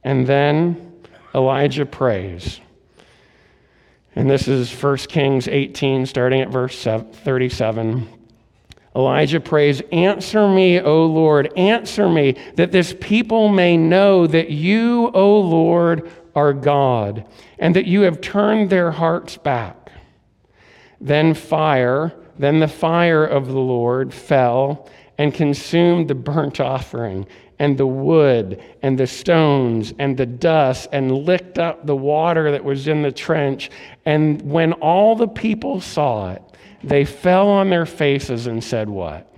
And 0.02 0.26
then 0.26 0.94
Elijah 1.34 1.84
prays. 1.84 2.60
And 4.16 4.30
this 4.30 4.46
is 4.46 4.72
1 4.72 4.96
Kings 4.98 5.48
18, 5.48 6.06
starting 6.06 6.40
at 6.40 6.48
verse 6.48 6.84
37. 6.84 8.08
Elijah 8.94 9.40
prays, 9.40 9.82
Answer 9.90 10.48
me, 10.48 10.80
O 10.80 11.04
Lord, 11.06 11.52
answer 11.56 12.08
me, 12.08 12.36
that 12.54 12.70
this 12.70 12.94
people 13.00 13.48
may 13.48 13.76
know 13.76 14.26
that 14.28 14.50
you, 14.50 15.10
O 15.14 15.40
Lord, 15.40 16.10
are 16.36 16.52
God, 16.52 17.24
and 17.58 17.74
that 17.74 17.86
you 17.86 18.02
have 18.02 18.20
turned 18.20 18.70
their 18.70 18.92
hearts 18.92 19.36
back. 19.36 19.90
Then 21.00 21.34
fire, 21.34 22.14
then 22.38 22.60
the 22.60 22.68
fire 22.68 23.24
of 23.24 23.48
the 23.48 23.58
Lord 23.58 24.14
fell 24.14 24.88
and 25.18 25.34
consumed 25.34 26.08
the 26.08 26.14
burnt 26.14 26.60
offering 26.60 27.26
and 27.58 27.78
the 27.78 27.86
wood 27.86 28.62
and 28.82 28.98
the 28.98 29.06
stones 29.06 29.92
and 29.98 30.16
the 30.16 30.26
dust 30.26 30.88
and 30.92 31.12
licked 31.12 31.58
up 31.58 31.86
the 31.86 31.96
water 31.96 32.50
that 32.52 32.64
was 32.64 32.88
in 32.88 33.02
the 33.02 33.12
trench. 33.12 33.70
And 34.04 34.42
when 34.42 34.72
all 34.74 35.16
the 35.16 35.28
people 35.28 35.80
saw 35.80 36.32
it, 36.32 36.42
they 36.82 37.04
fell 37.04 37.48
on 37.48 37.70
their 37.70 37.86
faces 37.86 38.46
and 38.46 38.62
said, 38.62 38.88
What? 38.88 39.32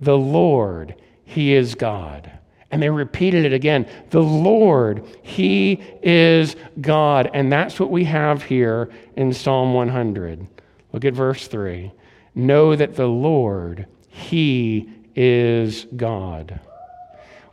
The 0.00 0.16
Lord, 0.16 0.94
He 1.24 1.54
is 1.54 1.74
God. 1.74 2.30
And 2.70 2.82
they 2.82 2.90
repeated 2.90 3.44
it 3.44 3.52
again. 3.52 3.88
The 4.10 4.22
Lord, 4.22 5.04
He 5.22 5.82
is 6.02 6.56
God. 6.80 7.30
And 7.32 7.50
that's 7.50 7.80
what 7.80 7.90
we 7.90 8.04
have 8.04 8.42
here 8.42 8.90
in 9.16 9.32
Psalm 9.32 9.72
100. 9.72 10.46
Look 10.92 11.04
at 11.04 11.14
verse 11.14 11.48
3. 11.48 11.92
Know 12.34 12.76
that 12.76 12.96
the 12.96 13.06
Lord, 13.06 13.86
He 14.08 14.90
is 15.14 15.86
God. 15.96 16.60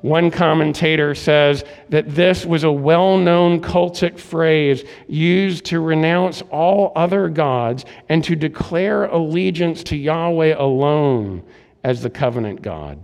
One 0.04 0.32
commentator 0.32 1.16
says 1.16 1.64
that 1.88 2.14
this 2.14 2.46
was 2.46 2.66
a 2.66 2.72
well 2.72 3.18
known 3.18 3.62
cultic 3.62 4.20
phrase 4.20 4.84
used 5.08 5.64
to 5.68 5.80
renounce 5.80 6.42
all 6.52 6.92
other 6.94 7.30
gods 7.30 7.86
and 8.10 8.22
to 8.26 8.36
declare 8.36 9.06
allegiance 9.06 9.82
to 9.86 9.96
Yahweh 9.96 10.56
alone 10.58 11.42
as 11.86 12.02
the 12.02 12.10
covenant 12.10 12.62
God. 12.62 13.02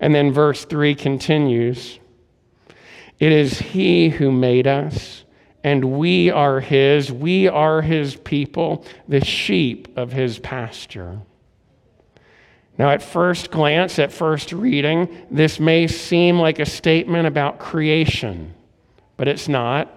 And 0.00 0.12
then 0.12 0.32
verse 0.32 0.64
3 0.64 0.96
continues 0.96 2.00
It 3.20 3.30
is 3.30 3.60
He 3.60 4.08
who 4.08 4.32
made 4.32 4.66
us, 4.66 5.22
and 5.62 5.84
we 5.84 6.32
are 6.32 6.58
His. 6.58 7.12
We 7.12 7.46
are 7.46 7.80
His 7.80 8.16
people, 8.16 8.84
the 9.06 9.24
sheep 9.24 9.96
of 9.96 10.10
His 10.10 10.40
pasture. 10.40 11.20
Now, 12.78 12.90
at 12.90 13.02
first 13.02 13.50
glance, 13.50 13.98
at 13.98 14.12
first 14.12 14.52
reading, 14.52 15.26
this 15.30 15.58
may 15.58 15.88
seem 15.88 16.38
like 16.38 16.60
a 16.60 16.66
statement 16.66 17.26
about 17.26 17.58
creation, 17.58 18.54
but 19.16 19.26
it's 19.26 19.48
not. 19.48 19.92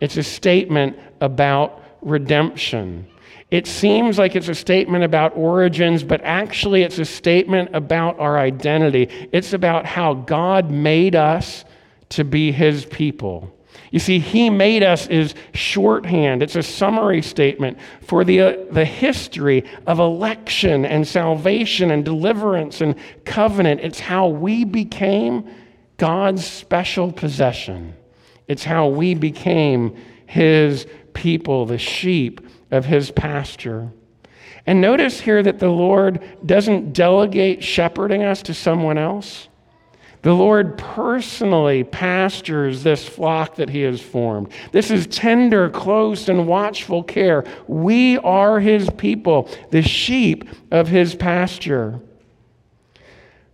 It's 0.00 0.18
a 0.18 0.22
statement 0.22 0.98
about 1.22 1.82
redemption. 2.02 3.06
It 3.50 3.66
seems 3.66 4.18
like 4.18 4.36
it's 4.36 4.48
a 4.48 4.54
statement 4.54 5.04
about 5.04 5.34
origins, 5.34 6.04
but 6.04 6.20
actually, 6.22 6.82
it's 6.82 6.98
a 6.98 7.06
statement 7.06 7.70
about 7.72 8.18
our 8.18 8.38
identity. 8.38 9.08
It's 9.32 9.54
about 9.54 9.86
how 9.86 10.12
God 10.12 10.70
made 10.70 11.16
us 11.16 11.64
to 12.10 12.24
be 12.24 12.52
His 12.52 12.84
people. 12.84 13.55
You 13.90 13.98
see, 13.98 14.18
He 14.18 14.50
made 14.50 14.82
us 14.82 15.06
is 15.06 15.34
shorthand. 15.54 16.42
It's 16.42 16.56
a 16.56 16.62
summary 16.62 17.22
statement 17.22 17.78
for 18.02 18.24
the, 18.24 18.40
uh, 18.40 18.56
the 18.70 18.84
history 18.84 19.64
of 19.86 19.98
election 19.98 20.84
and 20.84 21.06
salvation 21.06 21.90
and 21.90 22.04
deliverance 22.04 22.80
and 22.80 22.96
covenant. 23.24 23.80
It's 23.82 24.00
how 24.00 24.28
we 24.28 24.64
became 24.64 25.48
God's 25.96 26.44
special 26.44 27.12
possession. 27.12 27.94
It's 28.48 28.64
how 28.64 28.88
we 28.88 29.14
became 29.14 29.96
His 30.26 30.86
people, 31.14 31.66
the 31.66 31.78
sheep 31.78 32.40
of 32.70 32.84
His 32.84 33.10
pasture. 33.10 33.90
And 34.66 34.80
notice 34.80 35.20
here 35.20 35.42
that 35.42 35.60
the 35.60 35.70
Lord 35.70 36.22
doesn't 36.44 36.92
delegate 36.92 37.62
shepherding 37.62 38.24
us 38.24 38.42
to 38.42 38.54
someone 38.54 38.98
else. 38.98 39.48
The 40.26 40.34
Lord 40.34 40.76
personally 40.76 41.84
pastures 41.84 42.82
this 42.82 43.08
flock 43.08 43.54
that 43.54 43.70
He 43.70 43.82
has 43.82 44.00
formed. 44.00 44.48
This 44.72 44.90
is 44.90 45.06
tender, 45.06 45.70
close, 45.70 46.28
and 46.28 46.48
watchful 46.48 47.04
care. 47.04 47.44
We 47.68 48.18
are 48.18 48.58
His 48.58 48.90
people, 48.90 49.48
the 49.70 49.82
sheep 49.82 50.48
of 50.72 50.88
His 50.88 51.14
pasture. 51.14 52.00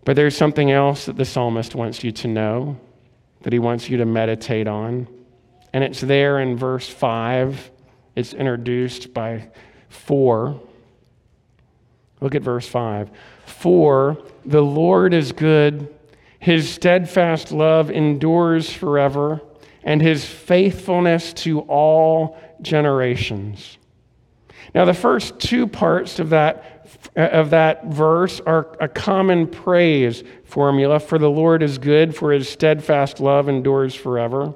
But 0.06 0.16
there's 0.16 0.34
something 0.34 0.70
else 0.70 1.04
that 1.04 1.16
the 1.16 1.26
psalmist 1.26 1.74
wants 1.74 2.02
you 2.02 2.10
to 2.10 2.28
know, 2.28 2.80
that 3.42 3.52
he 3.52 3.58
wants 3.58 3.90
you 3.90 3.98
to 3.98 4.06
meditate 4.06 4.66
on. 4.66 5.08
And 5.74 5.84
it's 5.84 6.00
there 6.00 6.40
in 6.40 6.56
verse 6.56 6.88
5. 6.88 7.70
It's 8.16 8.32
introduced 8.32 9.12
by 9.12 9.50
4. 9.90 10.58
Look 12.22 12.34
at 12.34 12.40
verse 12.40 12.66
5. 12.66 13.10
For 13.44 14.16
the 14.46 14.62
Lord 14.62 15.12
is 15.12 15.32
good 15.32 15.94
his 16.42 16.68
steadfast 16.68 17.52
love 17.52 17.88
endures 17.88 18.68
forever, 18.68 19.40
and 19.84 20.02
his 20.02 20.24
faithfulness 20.24 21.32
to 21.32 21.60
all 21.60 22.36
generations. 22.60 23.78
Now, 24.74 24.84
the 24.84 24.92
first 24.92 25.38
two 25.38 25.68
parts 25.68 26.18
of 26.18 26.30
that, 26.30 26.98
of 27.14 27.50
that 27.50 27.84
verse 27.84 28.40
are 28.40 28.76
a 28.80 28.88
common 28.88 29.46
praise 29.46 30.24
formula 30.42 30.98
for 30.98 31.16
the 31.16 31.30
Lord 31.30 31.62
is 31.62 31.78
good, 31.78 32.12
for 32.12 32.32
his 32.32 32.48
steadfast 32.48 33.20
love 33.20 33.48
endures 33.48 33.94
forever. 33.94 34.52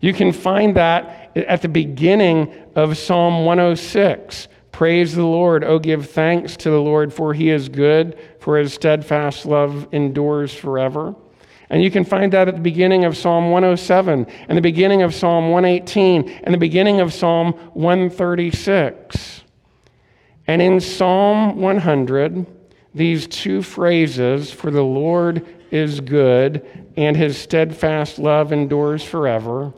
You 0.00 0.12
can 0.12 0.32
find 0.32 0.74
that 0.74 1.30
at 1.36 1.62
the 1.62 1.68
beginning 1.68 2.52
of 2.74 2.98
Psalm 2.98 3.44
106. 3.44 4.48
Praise 4.74 5.14
the 5.14 5.22
Lord. 5.24 5.62
Oh, 5.62 5.78
give 5.78 6.10
thanks 6.10 6.56
to 6.56 6.68
the 6.68 6.80
Lord, 6.80 7.12
for 7.12 7.32
he 7.32 7.48
is 7.48 7.68
good, 7.68 8.18
for 8.40 8.58
his 8.58 8.74
steadfast 8.74 9.46
love 9.46 9.86
endures 9.92 10.52
forever. 10.52 11.14
And 11.70 11.80
you 11.80 11.92
can 11.92 12.04
find 12.04 12.32
that 12.32 12.48
at 12.48 12.56
the 12.56 12.60
beginning 12.60 13.04
of 13.04 13.16
Psalm 13.16 13.52
107, 13.52 14.26
and 14.48 14.58
the 14.58 14.60
beginning 14.60 15.02
of 15.02 15.14
Psalm 15.14 15.50
118, 15.50 16.28
and 16.42 16.52
the 16.52 16.58
beginning 16.58 17.00
of 17.00 17.12
Psalm 17.12 17.52
136. 17.74 19.42
And 20.48 20.60
in 20.60 20.80
Psalm 20.80 21.60
100, 21.60 22.44
these 22.92 23.28
two 23.28 23.62
phrases, 23.62 24.50
for 24.50 24.72
the 24.72 24.82
Lord 24.82 25.46
is 25.70 26.00
good 26.00 26.66
and 26.96 27.16
his 27.16 27.38
steadfast 27.38 28.18
love 28.18 28.52
endures 28.52 29.04
forever, 29.04 29.72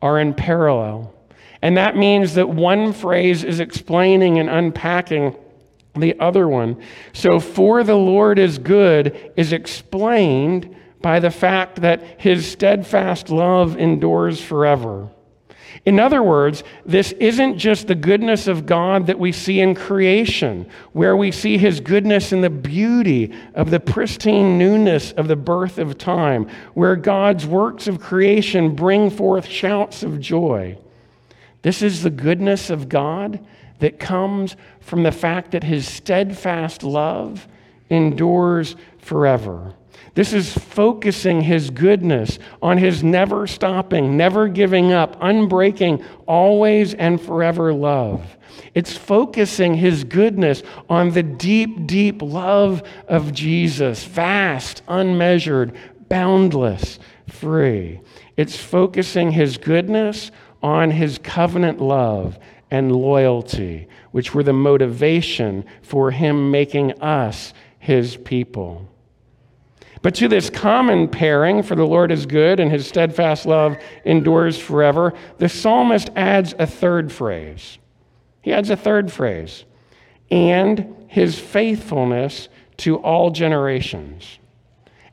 are 0.00 0.20
in 0.20 0.32
parallel. 0.32 1.12
And 1.62 1.76
that 1.76 1.96
means 1.96 2.34
that 2.34 2.48
one 2.48 2.92
phrase 2.92 3.44
is 3.44 3.60
explaining 3.60 4.38
and 4.38 4.48
unpacking 4.48 5.36
the 5.96 6.18
other 6.20 6.48
one. 6.48 6.80
So, 7.12 7.40
for 7.40 7.82
the 7.82 7.96
Lord 7.96 8.38
is 8.38 8.58
good 8.58 9.32
is 9.36 9.52
explained 9.52 10.74
by 11.00 11.20
the 11.20 11.30
fact 11.30 11.82
that 11.82 12.20
his 12.20 12.50
steadfast 12.50 13.30
love 13.30 13.76
endures 13.76 14.40
forever. 14.40 15.08
In 15.84 16.00
other 16.00 16.22
words, 16.22 16.64
this 16.84 17.12
isn't 17.12 17.58
just 17.58 17.86
the 17.86 17.94
goodness 17.94 18.46
of 18.46 18.66
God 18.66 19.06
that 19.06 19.18
we 19.18 19.32
see 19.32 19.60
in 19.60 19.74
creation, 19.74 20.68
where 20.92 21.16
we 21.16 21.30
see 21.30 21.56
his 21.56 21.80
goodness 21.80 22.32
in 22.32 22.40
the 22.40 22.50
beauty 22.50 23.32
of 23.54 23.70
the 23.70 23.80
pristine 23.80 24.58
newness 24.58 25.12
of 25.12 25.28
the 25.28 25.36
birth 25.36 25.78
of 25.78 25.96
time, 25.96 26.48
where 26.74 26.96
God's 26.96 27.46
works 27.46 27.86
of 27.86 28.00
creation 28.00 28.74
bring 28.74 29.08
forth 29.08 29.46
shouts 29.46 30.02
of 30.02 30.20
joy. 30.20 30.76
This 31.62 31.82
is 31.82 32.02
the 32.02 32.10
goodness 32.10 32.70
of 32.70 32.88
God 32.88 33.44
that 33.80 33.98
comes 33.98 34.56
from 34.80 35.02
the 35.02 35.12
fact 35.12 35.52
that 35.52 35.64
his 35.64 35.86
steadfast 35.86 36.82
love 36.82 37.46
endures 37.90 38.76
forever. 38.98 39.74
This 40.14 40.32
is 40.32 40.52
focusing 40.52 41.40
his 41.40 41.70
goodness 41.70 42.38
on 42.60 42.78
his 42.78 43.04
never 43.04 43.46
stopping, 43.46 44.16
never 44.16 44.48
giving 44.48 44.92
up, 44.92 45.20
unbreaking, 45.20 46.04
always 46.26 46.94
and 46.94 47.20
forever 47.20 47.72
love. 47.72 48.36
It's 48.74 48.96
focusing 48.96 49.74
his 49.74 50.04
goodness 50.04 50.62
on 50.88 51.10
the 51.10 51.22
deep, 51.22 51.86
deep 51.86 52.20
love 52.22 52.82
of 53.06 53.32
Jesus, 53.32 54.04
vast, 54.04 54.82
unmeasured, 54.88 55.76
boundless, 56.08 56.98
free. 57.28 58.00
It's 58.36 58.56
focusing 58.56 59.30
his 59.30 59.56
goodness 59.56 60.30
on 60.62 60.90
his 60.90 61.18
covenant 61.18 61.80
love 61.80 62.38
and 62.70 62.92
loyalty, 62.94 63.88
which 64.10 64.34
were 64.34 64.42
the 64.42 64.52
motivation 64.52 65.64
for 65.82 66.10
him 66.10 66.50
making 66.50 67.00
us 67.00 67.54
his 67.78 68.16
people. 68.16 68.88
But 70.02 70.14
to 70.16 70.28
this 70.28 70.50
common 70.50 71.08
pairing, 71.08 71.62
for 71.62 71.74
the 71.74 71.86
Lord 71.86 72.12
is 72.12 72.26
good 72.26 72.60
and 72.60 72.70
his 72.70 72.86
steadfast 72.86 73.46
love 73.46 73.76
endures 74.04 74.58
forever, 74.58 75.14
the 75.38 75.48
psalmist 75.48 76.10
adds 76.14 76.54
a 76.58 76.66
third 76.66 77.10
phrase. 77.10 77.78
He 78.42 78.52
adds 78.52 78.70
a 78.70 78.76
third 78.76 79.10
phrase, 79.10 79.64
and 80.30 80.94
his 81.08 81.38
faithfulness 81.38 82.48
to 82.78 82.96
all 82.96 83.30
generations. 83.30 84.38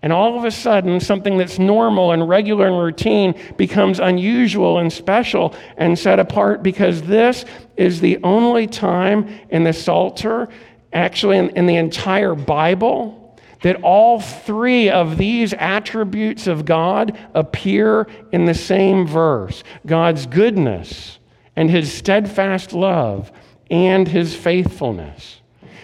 And 0.05 0.13
all 0.13 0.37
of 0.37 0.45
a 0.45 0.51
sudden, 0.51 0.99
something 0.99 1.39
that's 1.39 1.57
normal 1.57 2.11
and 2.11 2.29
regular 2.29 2.67
and 2.67 2.77
routine 2.77 3.33
becomes 3.57 3.99
unusual 3.99 4.77
and 4.77 4.93
special 4.93 5.55
and 5.77 5.97
set 5.97 6.19
apart 6.19 6.61
because 6.61 7.01
this 7.01 7.43
is 7.75 8.01
the 8.01 8.19
only 8.23 8.67
time 8.67 9.27
in 9.49 9.63
the 9.63 9.73
Psalter, 9.73 10.47
actually 10.93 11.39
in, 11.39 11.49
in 11.57 11.65
the 11.65 11.77
entire 11.77 12.35
Bible, 12.35 13.35
that 13.63 13.77
all 13.81 14.19
three 14.19 14.91
of 14.91 15.17
these 15.17 15.55
attributes 15.55 16.45
of 16.45 16.65
God 16.65 17.17
appear 17.33 18.05
in 18.31 18.45
the 18.45 18.53
same 18.53 19.07
verse 19.07 19.63
God's 19.87 20.27
goodness 20.27 21.17
and 21.55 21.71
his 21.71 21.91
steadfast 21.91 22.73
love 22.73 23.31
and 23.71 24.07
his 24.07 24.35
faithfulness. 24.35 25.41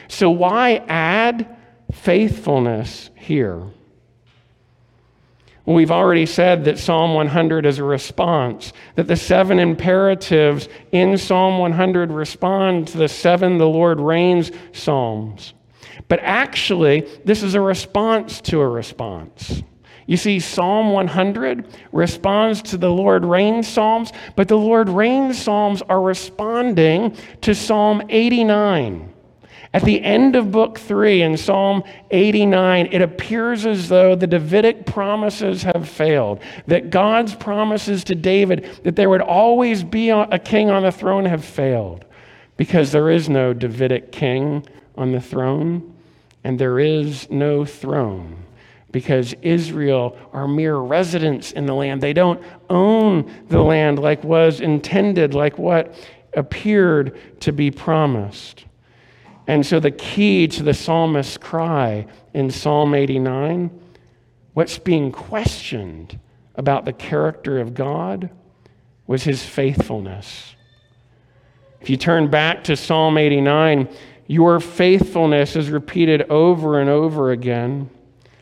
So, 0.10 0.30
why 0.30 0.84
add 0.88 1.58
faithfulness 1.92 3.10
here? 3.16 3.64
We've 5.74 5.92
already 5.92 6.26
said 6.26 6.66
that 6.66 6.80
Psalm 6.80 7.14
100 7.14 7.66
is 7.66 7.80
a 7.80 7.84
response, 7.84 8.74
that 8.96 9.08
the 9.08 9.16
seven 9.16 9.60
imperatives 9.60 10.68
in 10.92 11.18
Psalm 11.18 11.60
100 11.60 12.12
respond 12.12 12.88
to 12.90 12.98
the 12.98 13.08
seven 13.08 13.58
the 13.58 13.68
Lord 13.68 14.00
reigns 14.00 14.52
psalms. 14.74 15.54
But 16.08 16.20
actually, 16.22 17.08
this 17.26 17.44
is 17.44 17.54
a 17.54 17.62
response 17.62 18.42
to 18.42 18.62
a 18.62 18.68
response. 18.68 19.64
You 20.08 20.18
see, 20.18 20.40
Psalm 20.40 20.92
100 20.92 21.66
responds 21.92 22.62
to 22.64 22.78
the 22.78 22.92
Lord 22.92 23.24
reigns 23.24 23.68
Psalms, 23.68 24.12
but 24.36 24.48
the 24.48 24.58
Lord 24.58 24.90
reigns 24.90 25.42
Psalms 25.42 25.82
are 25.84 26.02
responding 26.02 27.16
to 27.42 27.56
Psalm 27.56 28.02
89. 28.10 29.11
At 29.74 29.86
the 29.86 30.04
end 30.04 30.36
of 30.36 30.52
book 30.52 30.78
three 30.78 31.22
in 31.22 31.38
Psalm 31.38 31.84
89, 32.12 32.90
it 32.92 33.02
appears 33.02 33.66
as 33.66 33.88
though 33.88 34.16
the 34.16 34.28
Davidic 34.28 34.86
promises 34.86 35.64
have 35.64 35.88
failed, 35.88 36.42
that 36.68 36.90
God's 36.90 37.36
promises 37.36 38.04
to 38.06 38.16
David 38.16 38.80
that 38.84 38.98
there 38.98 39.10
would 39.10 39.22
always 39.22 39.84
be 39.84 40.10
a 40.10 40.40
king 40.40 40.70
on 40.70 40.84
the 40.84 40.92
throne 40.92 41.26
have 41.26 41.46
failed 41.46 42.04
because 42.58 42.92
there 42.92 43.10
is 43.10 43.30
no 43.30 43.54
Davidic 43.54 44.12
king 44.12 44.66
on 44.98 45.14
the 45.14 45.22
throne 45.22 45.96
and 46.44 46.60
there 46.60 46.80
is 46.80 47.30
no 47.30 47.64
throne 47.64 48.44
because 48.92 49.34
Israel 49.42 50.18
are 50.34 50.50
mere 50.50 50.76
residents 50.76 51.54
in 51.54 51.66
the 51.66 51.74
land. 51.74 52.02
They 52.02 52.12
don't 52.12 52.44
own 52.70 53.32
the 53.48 53.62
land 53.62 54.00
like 54.00 54.22
was 54.24 54.60
intended, 54.60 55.34
like 55.34 55.58
what 55.58 55.96
appeared 56.34 57.18
to 57.42 57.54
be 57.54 57.72
promised. 57.72 58.66
And 59.48 59.66
so, 59.66 59.80
the 59.80 59.92
key 59.92 60.48
to 60.50 60.64
the 60.64 60.74
psalmist's 60.74 61.38
cry 61.38 62.06
in 62.34 62.52
Psalm 62.52 62.94
89, 62.94 63.72
what's 64.54 64.78
being 64.78 65.12
questioned 65.12 66.20
about 66.56 66.86
the 66.86 66.94
character 66.94 67.60
of 67.60 67.74
God 67.74 68.30
was 69.08 69.24
his 69.24 69.44
faithfulness. 69.44 70.56
If 71.82 71.90
you 71.90 71.98
turn 71.98 72.30
back 72.30 72.64
to 72.66 72.78
Psalm 72.78 73.18
89, 73.18 73.90
your 74.28 74.60
faithfulness 74.60 75.56
is 75.56 75.70
repeated 75.70 76.30
over 76.30 76.80
and 76.80 76.90
over 76.90 77.32
again. 77.32 77.90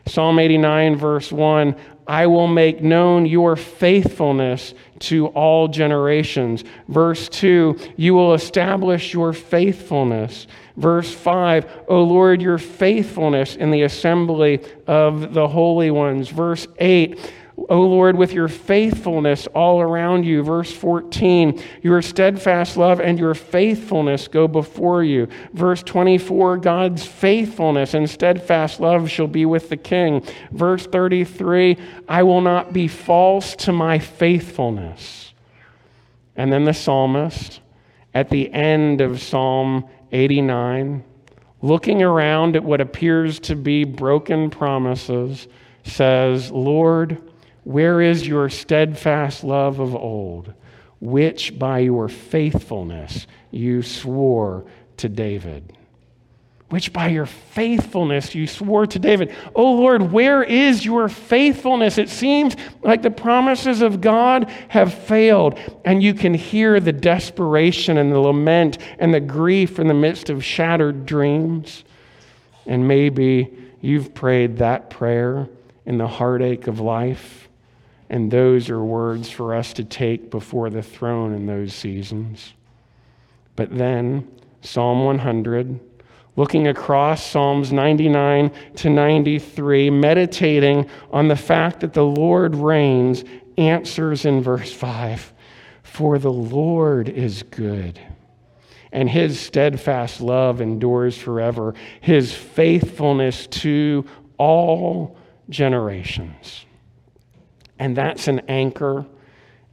Psalm 0.06 0.38
89, 0.38 0.96
verse 0.96 1.32
1 1.32 1.74
I 2.10 2.26
will 2.26 2.48
make 2.48 2.82
known 2.82 3.24
your 3.24 3.54
faithfulness 3.54 4.74
to 4.98 5.28
all 5.28 5.68
generations. 5.68 6.64
Verse 6.88 7.28
2 7.28 7.78
You 7.96 8.14
will 8.14 8.34
establish 8.34 9.14
your 9.14 9.32
faithfulness. 9.32 10.48
Verse 10.76 11.14
5 11.14 11.84
O 11.86 12.02
Lord, 12.02 12.42
your 12.42 12.58
faithfulness 12.58 13.54
in 13.54 13.70
the 13.70 13.82
assembly 13.82 14.58
of 14.88 15.34
the 15.34 15.46
holy 15.46 15.92
ones. 15.92 16.30
Verse 16.30 16.66
8 16.80 17.32
O 17.68 17.82
Lord, 17.82 18.16
with 18.16 18.32
your 18.32 18.48
faithfulness 18.48 19.46
all 19.48 19.80
around 19.80 20.24
you. 20.24 20.42
Verse 20.42 20.72
14, 20.72 21.62
your 21.82 22.00
steadfast 22.02 22.76
love 22.76 23.00
and 23.00 23.18
your 23.18 23.34
faithfulness 23.34 24.28
go 24.28 24.48
before 24.48 25.04
you. 25.04 25.28
Verse 25.52 25.82
24, 25.82 26.58
God's 26.58 27.04
faithfulness 27.04 27.94
and 27.94 28.08
steadfast 28.08 28.80
love 28.80 29.10
shall 29.10 29.26
be 29.26 29.44
with 29.44 29.68
the 29.68 29.76
king. 29.76 30.24
Verse 30.52 30.86
33, 30.86 31.76
I 32.08 32.22
will 32.22 32.40
not 32.40 32.72
be 32.72 32.88
false 32.88 33.54
to 33.56 33.72
my 33.72 33.98
faithfulness. 33.98 35.34
And 36.36 36.52
then 36.52 36.64
the 36.64 36.74
psalmist 36.74 37.60
at 38.14 38.30
the 38.30 38.52
end 38.52 39.00
of 39.00 39.20
Psalm 39.20 39.88
89, 40.12 41.04
looking 41.62 42.02
around 42.02 42.56
at 42.56 42.64
what 42.64 42.80
appears 42.80 43.38
to 43.40 43.54
be 43.54 43.84
broken 43.84 44.50
promises, 44.50 45.46
says, 45.84 46.50
Lord, 46.50 47.20
where 47.64 48.00
is 48.00 48.26
your 48.26 48.48
steadfast 48.48 49.44
love 49.44 49.80
of 49.80 49.94
old, 49.94 50.54
which 51.00 51.58
by 51.58 51.80
your 51.80 52.08
faithfulness 52.08 53.26
you 53.50 53.82
swore 53.82 54.64
to 54.98 55.08
David? 55.08 55.72
Which 56.70 56.92
by 56.92 57.08
your 57.08 57.26
faithfulness 57.26 58.32
you 58.34 58.46
swore 58.46 58.86
to 58.86 58.98
David. 58.98 59.34
Oh 59.56 59.72
Lord, 59.74 60.12
where 60.12 60.44
is 60.44 60.84
your 60.84 61.08
faithfulness? 61.08 61.98
It 61.98 62.08
seems 62.08 62.54
like 62.82 63.02
the 63.02 63.10
promises 63.10 63.82
of 63.82 64.00
God 64.00 64.48
have 64.68 64.94
failed, 64.94 65.58
and 65.84 66.00
you 66.00 66.14
can 66.14 66.32
hear 66.32 66.78
the 66.78 66.92
desperation 66.92 67.98
and 67.98 68.12
the 68.12 68.20
lament 68.20 68.78
and 69.00 69.12
the 69.12 69.20
grief 69.20 69.80
in 69.80 69.88
the 69.88 69.94
midst 69.94 70.30
of 70.30 70.44
shattered 70.44 71.06
dreams. 71.06 71.82
And 72.66 72.86
maybe 72.86 73.52
you've 73.80 74.14
prayed 74.14 74.58
that 74.58 74.90
prayer 74.90 75.48
in 75.86 75.98
the 75.98 76.06
heartache 76.06 76.68
of 76.68 76.78
life. 76.78 77.48
And 78.10 78.28
those 78.28 78.68
are 78.68 78.82
words 78.82 79.30
for 79.30 79.54
us 79.54 79.72
to 79.74 79.84
take 79.84 80.30
before 80.30 80.68
the 80.68 80.82
throne 80.82 81.32
in 81.32 81.46
those 81.46 81.72
seasons. 81.72 82.54
But 83.54 83.76
then, 83.76 84.28
Psalm 84.62 85.04
100, 85.04 85.78
looking 86.34 86.66
across 86.66 87.24
Psalms 87.24 87.70
99 87.70 88.50
to 88.76 88.90
93, 88.90 89.90
meditating 89.90 90.90
on 91.12 91.28
the 91.28 91.36
fact 91.36 91.80
that 91.80 91.92
the 91.92 92.04
Lord 92.04 92.56
reigns, 92.56 93.22
answers 93.56 94.24
in 94.24 94.42
verse 94.42 94.72
5 94.72 95.32
For 95.84 96.18
the 96.18 96.32
Lord 96.32 97.08
is 97.08 97.44
good, 97.44 98.00
and 98.90 99.08
his 99.08 99.38
steadfast 99.38 100.20
love 100.20 100.60
endures 100.60 101.16
forever, 101.16 101.74
his 102.00 102.34
faithfulness 102.34 103.46
to 103.48 104.04
all 104.36 105.16
generations. 105.48 106.64
And 107.80 107.96
that's 107.96 108.28
an 108.28 108.42
anchor 108.46 109.06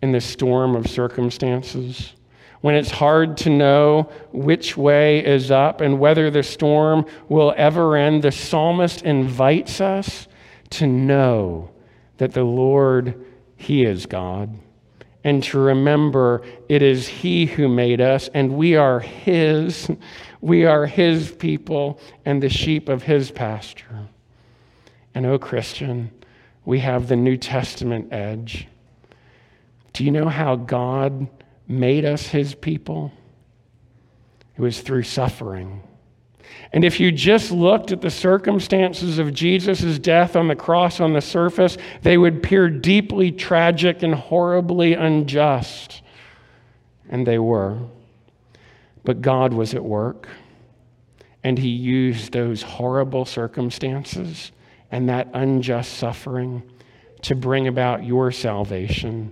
in 0.02 0.14
the 0.14 0.22
storm 0.22 0.76
of 0.78 0.88
circumstances. 0.88 2.14
When 2.62 2.74
it's 2.74 2.90
hard 2.90 3.36
to 3.38 3.50
know 3.50 4.10
which 4.32 4.78
way 4.78 5.24
is 5.24 5.52
up 5.52 5.82
and 5.82 6.00
whether 6.00 6.32
the 6.32 6.42
storm 6.42 7.06
will 7.28 7.54
ever 7.58 7.98
end, 7.98 8.24
the 8.24 8.32
psalmist 8.32 9.02
invites 9.04 9.82
us 9.82 10.28
to 10.72 10.88
know 10.88 11.70
that 12.18 12.34
the 12.34 12.46
Lord, 12.46 13.26
He 13.58 13.84
is 13.84 14.06
God, 14.06 14.58
and 15.24 15.44
to 15.44 15.60
remember 15.60 16.44
it 16.70 16.82
is 16.82 17.08
He 17.08 17.46
who 17.46 17.68
made 17.68 18.00
us, 18.00 18.30
and 18.34 18.54
we 18.54 18.76
are 18.76 19.02
His. 19.02 19.92
We 20.40 20.66
are 20.66 20.86
His 20.86 21.32
people 21.32 22.00
and 22.24 22.42
the 22.42 22.50
sheep 22.50 22.88
of 22.88 23.04
His 23.04 23.32
pasture. 23.32 24.08
And, 25.14 25.26
oh, 25.26 25.38
Christian, 25.38 26.12
we 26.68 26.80
have 26.80 27.08
the 27.08 27.16
New 27.16 27.38
Testament 27.38 28.12
edge. 28.12 28.68
Do 29.94 30.04
you 30.04 30.12
know 30.12 30.28
how 30.28 30.58
God 30.58 31.30
made 31.66 32.04
us 32.04 32.28
his 32.28 32.54
people? 32.56 33.14
It 34.58 34.62
was 34.62 34.82
through 34.82 35.04
suffering. 35.04 35.82
And 36.74 36.84
if 36.84 37.00
you 37.00 37.14
just 37.14 37.52
looked 37.52 37.94
at 37.94 38.02
the 38.02 38.10
circumstances 38.10 39.18
of 39.18 39.34
Jesus' 39.34 39.98
death 39.98 40.36
on 40.36 40.50
the 40.50 40.58
cross 40.58 41.00
on 41.00 41.14
the 41.14 41.22
surface, 41.22 41.78
they 42.02 42.18
would 42.18 42.40
appear 42.40 42.68
deeply 42.70 43.32
tragic 43.32 44.04
and 44.04 44.14
horribly 44.14 44.94
unjust. 44.94 46.02
And 47.08 47.26
they 47.26 47.40
were. 47.40 47.80
But 49.06 49.22
God 49.22 49.54
was 49.54 49.74
at 49.74 49.86
work, 49.86 50.28
and 51.46 51.58
He 51.58 51.70
used 51.70 52.34
those 52.34 52.62
horrible 52.62 53.24
circumstances 53.24 54.52
and 54.92 55.10
that 55.10 55.30
unjust 55.34 55.94
suffering 55.94 56.64
to 57.24 57.36
bring 57.36 57.68
about 57.68 58.04
your 58.04 58.32
salvation 58.32 59.32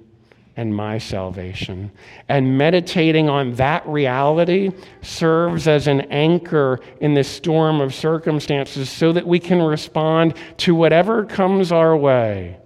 and 0.57 0.73
my 0.73 0.97
salvation. 0.97 1.91
And 2.29 2.57
meditating 2.57 3.29
on 3.29 3.55
that 3.55 3.85
reality 3.87 4.71
serves 5.01 5.67
as 5.67 5.87
an 5.87 6.01
anchor 6.01 6.79
in 7.01 7.13
this 7.13 7.27
storm 7.27 7.81
of 7.81 7.93
circumstances 7.93 8.89
so 8.89 9.11
that 9.11 9.27
we 9.27 9.39
can 9.39 9.61
respond 9.61 10.35
to 10.57 10.73
whatever 10.73 11.25
comes 11.25 11.71
our 11.71 11.95
way. 11.95 12.57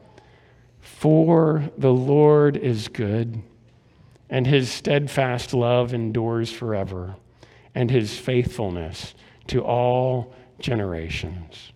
For 0.80 1.64
the 1.78 1.94
Lord 1.94 2.58
is 2.58 2.88
good, 2.88 3.42
and 4.30 4.46
his 4.46 4.70
steadfast 4.70 5.54
love 5.54 5.94
endures 5.94 6.52
forever, 6.52 7.16
and 7.74 7.90
his 7.90 8.18
faithfulness 8.18 9.16
to 9.48 9.64
all 9.64 10.34
generations. 10.60 11.72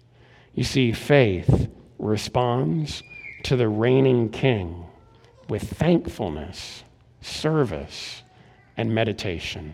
You 0.53 0.63
see, 0.63 0.91
faith 0.91 1.69
responds 1.97 3.01
to 3.43 3.55
the 3.55 3.67
reigning 3.67 4.29
king 4.29 4.85
with 5.49 5.63
thankfulness, 5.63 6.83
service, 7.21 8.23
and 8.77 8.93
meditation. 8.93 9.73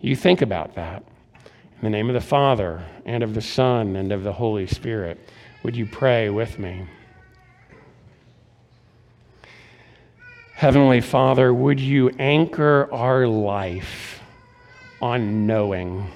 You 0.00 0.16
think 0.16 0.42
about 0.42 0.74
that. 0.76 1.04
In 1.34 1.82
the 1.82 1.90
name 1.90 2.08
of 2.08 2.14
the 2.14 2.20
Father, 2.20 2.84
and 3.04 3.22
of 3.22 3.34
the 3.34 3.40
Son, 3.40 3.96
and 3.96 4.12
of 4.12 4.22
the 4.22 4.32
Holy 4.32 4.66
Spirit, 4.66 5.18
would 5.62 5.76
you 5.76 5.86
pray 5.86 6.30
with 6.30 6.58
me? 6.58 6.86
Heavenly 10.54 11.00
Father, 11.00 11.54
would 11.54 11.80
you 11.80 12.10
anchor 12.18 12.86
our 12.92 13.26
life 13.26 14.20
on 15.00 15.46
knowing, 15.46 16.10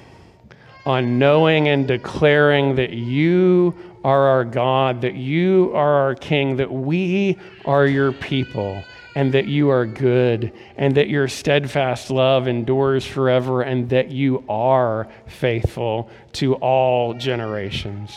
on 0.86 1.18
knowing 1.18 1.68
and 1.68 1.88
declaring 1.88 2.76
that 2.76 2.90
you 2.90 3.74
are 4.04 4.28
our 4.28 4.44
God, 4.44 5.00
that 5.00 5.14
you 5.14 5.72
are 5.74 5.94
our 5.94 6.14
King, 6.14 6.56
that 6.56 6.70
we 6.70 7.38
are 7.64 7.86
your 7.86 8.12
people, 8.12 8.84
and 9.16 9.32
that 9.32 9.46
you 9.46 9.70
are 9.70 9.86
good, 9.86 10.52
and 10.76 10.94
that 10.96 11.08
your 11.08 11.26
steadfast 11.26 12.10
love 12.10 12.46
endures 12.46 13.06
forever, 13.06 13.62
and 13.62 13.88
that 13.88 14.10
you 14.10 14.44
are 14.48 15.08
faithful 15.26 16.10
to 16.32 16.54
all 16.56 17.14
generations. 17.14 18.12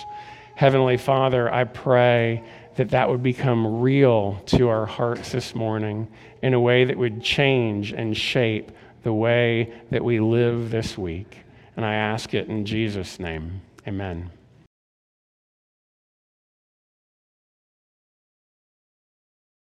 Heavenly 0.55 0.97
Father, 0.97 1.53
I 1.53 1.63
pray 1.63 2.43
that 2.76 2.89
that 2.89 3.09
would 3.09 3.24
become 3.24 3.80
real 3.80 4.41
to 4.47 4.68
our 4.70 4.86
hearts 4.86 5.32
this 5.32 5.55
morning 5.55 6.07
in 6.41 6.53
a 6.53 6.59
way 6.59 6.84
that 6.84 6.97
would 6.97 7.24
change 7.24 7.93
and 7.93 8.15
shape 8.18 8.72
the 9.03 9.13
way 9.13 9.72
that 9.91 10.03
we 10.03 10.20
live 10.20 10.70
this 10.70 10.97
week. 10.97 11.38
And 11.78 11.86
I 11.86 11.93
ask 11.93 12.34
it 12.34 12.49
in 12.49 12.65
Jesus' 12.65 13.19
name. 13.19 13.61
Amen. 13.88 14.32